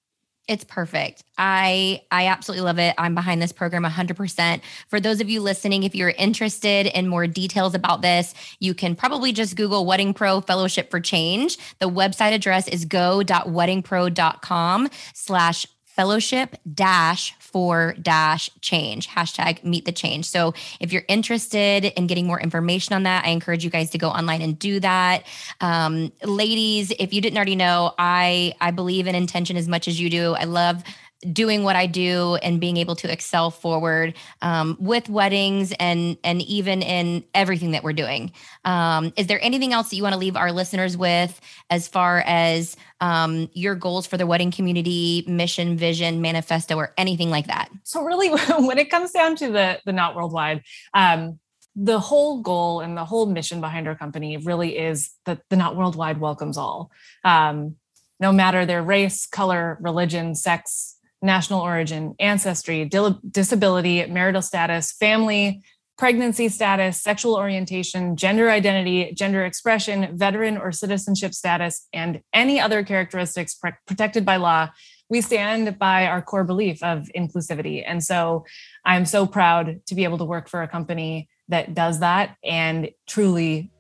It's 0.49 0.63
perfect. 0.63 1.25
I 1.37 2.03
I 2.11 2.29
absolutely 2.29 2.65
love 2.65 2.79
it. 2.79 2.95
I'm 2.99 3.17
behind 3.17 3.43
this 3.43 3.51
program 3.51 3.83
100%. 3.83 4.61
For 4.89 5.01
those 5.01 5.21
of 5.21 5.29
you 5.29 5.41
listening, 5.41 5.83
if 5.83 5.95
you're 5.95 6.11
interested 6.11 6.87
in 6.87 7.09
more 7.09 7.27
details 7.27 7.75
about 7.75 8.01
this, 8.01 8.33
you 8.61 8.73
can 8.73 8.95
probably 8.95 9.33
just 9.33 9.57
Google 9.57 9.87
Wedding 9.87 10.15
Pro 10.15 10.41
Fellowship 10.41 10.89
for 10.89 11.01
Change. 11.01 11.59
The 11.81 11.91
website 11.91 12.33
address 12.33 12.69
is 12.69 12.85
go.weddingpro.com 12.85 14.89
slash 15.15 15.67
fellowship 15.97 16.57
dash 16.75 17.35
for 17.39 17.95
dash 18.03 18.51
change 18.61 19.09
hashtag 19.09 19.65
meet 19.65 19.87
the 19.87 19.93
change. 19.93 20.27
So 20.27 20.53
if 20.79 20.93
you're 20.93 21.05
interested 21.09 21.87
in 21.87 22.07
getting 22.07 22.27
more 22.27 22.41
information 22.41 22.95
on 22.95 23.05
that 23.05 23.25
i 23.25 23.31
encourage 23.31 23.65
you 23.65 23.71
guys 23.71 23.91
to 23.91 23.99
go 23.99 24.09
online 24.09 24.43
and 24.43 24.59
do 24.59 24.79
that. 24.81 25.25
Um, 25.61 26.13
ladies 26.23 26.93
if 26.99 27.13
you 27.13 27.21
didn't 27.21 27.37
already 27.37 27.57
know 27.57 27.95
i 27.99 28.55
i 28.61 28.71
believe 28.71 29.07
in 29.07 29.15
intention 29.15 29.57
as 29.57 29.67
much 29.67 29.89
as 29.89 29.99
you 29.99 30.11
do. 30.11 30.35
I 30.35 30.45
love 30.45 30.85
doing 31.33 31.63
what 31.63 31.77
I 31.77 31.87
do 31.87 32.37
and 32.37 32.61
being 32.61 32.77
able 32.77 32.95
to 32.97 33.11
excel 33.11 33.51
forward 33.51 34.15
um, 34.43 34.77
with 34.79 35.09
weddings 35.09 35.73
and 35.79 36.17
and 36.23 36.43
even 36.43 36.83
in 36.83 37.25
everything 37.35 37.71
that 37.71 37.83
we're 37.83 37.93
doing. 37.93 38.33
Um, 38.65 39.13
is 39.17 39.27
there 39.27 39.43
anything 39.43 39.73
else 39.73 39.91
that 39.91 39.97
you 39.97 40.03
want 40.03 40.13
to 40.13 40.19
leave 40.19 40.37
our 40.37 40.53
listeners 40.53 40.97
with 40.97 41.41
as 41.71 41.89
far 41.89 42.23
as 42.27 42.77
um, 43.01 43.49
your 43.55 43.75
goals 43.75 44.07
for 44.07 44.17
the 44.17 44.27
wedding 44.27 44.51
community, 44.51 45.25
mission, 45.27 45.77
vision, 45.77 46.21
manifesto, 46.21 46.77
or 46.77 46.93
anything 46.99 47.31
like 47.31 47.47
that? 47.47 47.71
So 47.83 48.03
really, 48.03 48.29
when 48.59 48.79
it 48.79 48.91
comes 48.91 49.13
down 49.13 49.37
to 49.37 49.51
the 49.51 49.81
the 49.85 49.93
Knot 49.93 50.15
Worldwide. 50.15 50.63
Um, 50.95 51.39
the 51.79 52.01
whole 52.01 52.41
goal 52.41 52.81
and 52.81 52.97
the 52.97 53.05
whole 53.05 53.27
mission 53.27 53.61
behind 53.61 53.87
our 53.87 53.95
company 53.95 54.39
really 54.39 54.79
is 54.79 55.11
that 55.27 55.43
the 55.51 55.57
Knot 55.57 55.77
Worldwide 55.77 56.19
welcomes 56.19 56.57
all 56.57 56.91
um, 57.23 57.77
no 58.19 58.33
matter 58.33 58.65
their 58.65 58.83
race, 58.83 59.27
color, 59.27 59.77
religion, 59.81 60.35
sex, 60.35 60.96
national 61.23 61.61
origin, 61.61 62.15
ancestry, 62.19 62.89
disability, 63.31 64.07
marital 64.07 64.43
status, 64.43 64.93
family, 64.93 65.63
pregnancy 65.97 66.49
status, 66.49 67.01
sexual 67.03 67.37
orientation, 67.37 68.17
gender 68.17 68.51
identity, 68.51 69.13
gender 69.15 69.45
expression, 69.45 70.17
veteran 70.17 70.59
or 70.59 70.71
citizenship 70.71 71.33
status, 71.33 71.89
and 71.93 72.21
any 72.33 72.61
other 72.61 72.85
characteristics 72.85 73.55
pr- 73.55 73.69
protected 73.87 74.25
by 74.25 74.37
law. 74.37 74.69
We 75.09 75.21
stand 75.21 75.79
by 75.79 76.07
our 76.07 76.21
core 76.21 76.45
belief 76.45 76.83
of 76.83 77.09
inclusivity. 77.17 77.83
And 77.87 78.03
so 78.03 78.45
I'm 78.85 79.07
so 79.07 79.27
proud 79.27 79.81
to 79.87 79.95
be 79.95 80.05
able 80.05 80.19
to 80.19 80.25
work 80.25 80.49
for 80.49 80.63
a 80.63 80.69
company 80.69 81.29
that 81.49 81.75
does 81.75 82.01
that 82.01 82.37
and 82.45 82.91
truly 83.07 83.71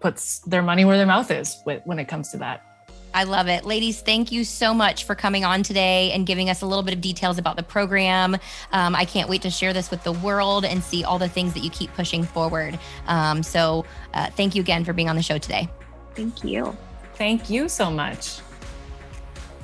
puts 0.00 0.38
their 0.40 0.62
money 0.62 0.84
where 0.84 0.96
their 0.96 1.06
mouth 1.06 1.30
is 1.30 1.60
when 1.64 1.98
it 1.98 2.06
comes 2.06 2.30
to 2.30 2.38
that. 2.38 2.69
I 3.12 3.24
love 3.24 3.48
it. 3.48 3.64
Ladies, 3.64 4.00
thank 4.00 4.30
you 4.32 4.44
so 4.44 4.72
much 4.72 5.04
for 5.04 5.14
coming 5.14 5.44
on 5.44 5.62
today 5.62 6.12
and 6.12 6.26
giving 6.26 6.48
us 6.48 6.62
a 6.62 6.66
little 6.66 6.82
bit 6.82 6.94
of 6.94 7.00
details 7.00 7.38
about 7.38 7.56
the 7.56 7.62
program. 7.62 8.34
Um, 8.72 8.94
I 8.94 9.04
can't 9.04 9.28
wait 9.28 9.42
to 9.42 9.50
share 9.50 9.72
this 9.72 9.90
with 9.90 10.02
the 10.04 10.12
world 10.12 10.64
and 10.64 10.82
see 10.82 11.04
all 11.04 11.18
the 11.18 11.28
things 11.28 11.54
that 11.54 11.60
you 11.60 11.70
keep 11.70 11.92
pushing 11.94 12.24
forward. 12.24 12.78
Um, 13.06 13.42
so, 13.42 13.84
uh, 14.14 14.30
thank 14.30 14.54
you 14.54 14.60
again 14.60 14.84
for 14.84 14.92
being 14.92 15.08
on 15.08 15.16
the 15.16 15.22
show 15.22 15.38
today. 15.38 15.68
Thank 16.14 16.44
you. 16.44 16.76
Thank 17.14 17.50
you 17.50 17.68
so 17.68 17.90
much. 17.90 18.40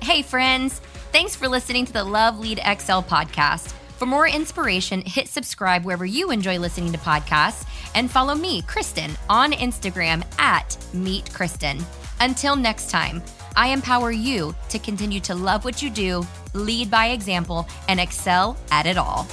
Hey, 0.03 0.23
friends. 0.23 0.81
Thanks 1.13 1.35
for 1.35 1.49
listening 1.49 1.87
to 1.87 1.93
the 1.93 2.05
Love 2.05 2.39
Lead 2.39 2.59
XL 2.59 3.03
podcast. 3.03 3.73
For 3.97 4.05
more 4.05 4.29
inspiration, 4.29 5.01
hit 5.07 5.29
subscribe 5.29 5.85
wherever 5.85 6.05
you 6.05 6.31
enjoy 6.31 6.59
listening 6.59 6.93
to 6.93 6.99
podcasts 6.99 7.67
and 7.95 8.11
follow 8.11 8.35
me, 8.35 8.61
Kristin, 8.63 9.17
on 9.31 9.53
Instagram 9.53 10.23
at 10.39 10.77
Meet 10.93 11.25
Kristin. 11.27 11.83
Until 12.21 12.57
next 12.57 12.91
time, 12.91 13.23
I 13.57 13.69
empower 13.69 14.11
you 14.11 14.55
to 14.69 14.79
continue 14.79 15.21
to 15.21 15.35
love 15.35 15.65
what 15.65 15.83
you 15.83 15.89
do, 15.89 16.27
lead 16.53 16.91
by 16.91 17.07
example, 17.09 17.67
and 17.89 17.99
excel 17.99 18.57
at 18.71 18.87
it 18.87 18.99
all. 18.99 19.27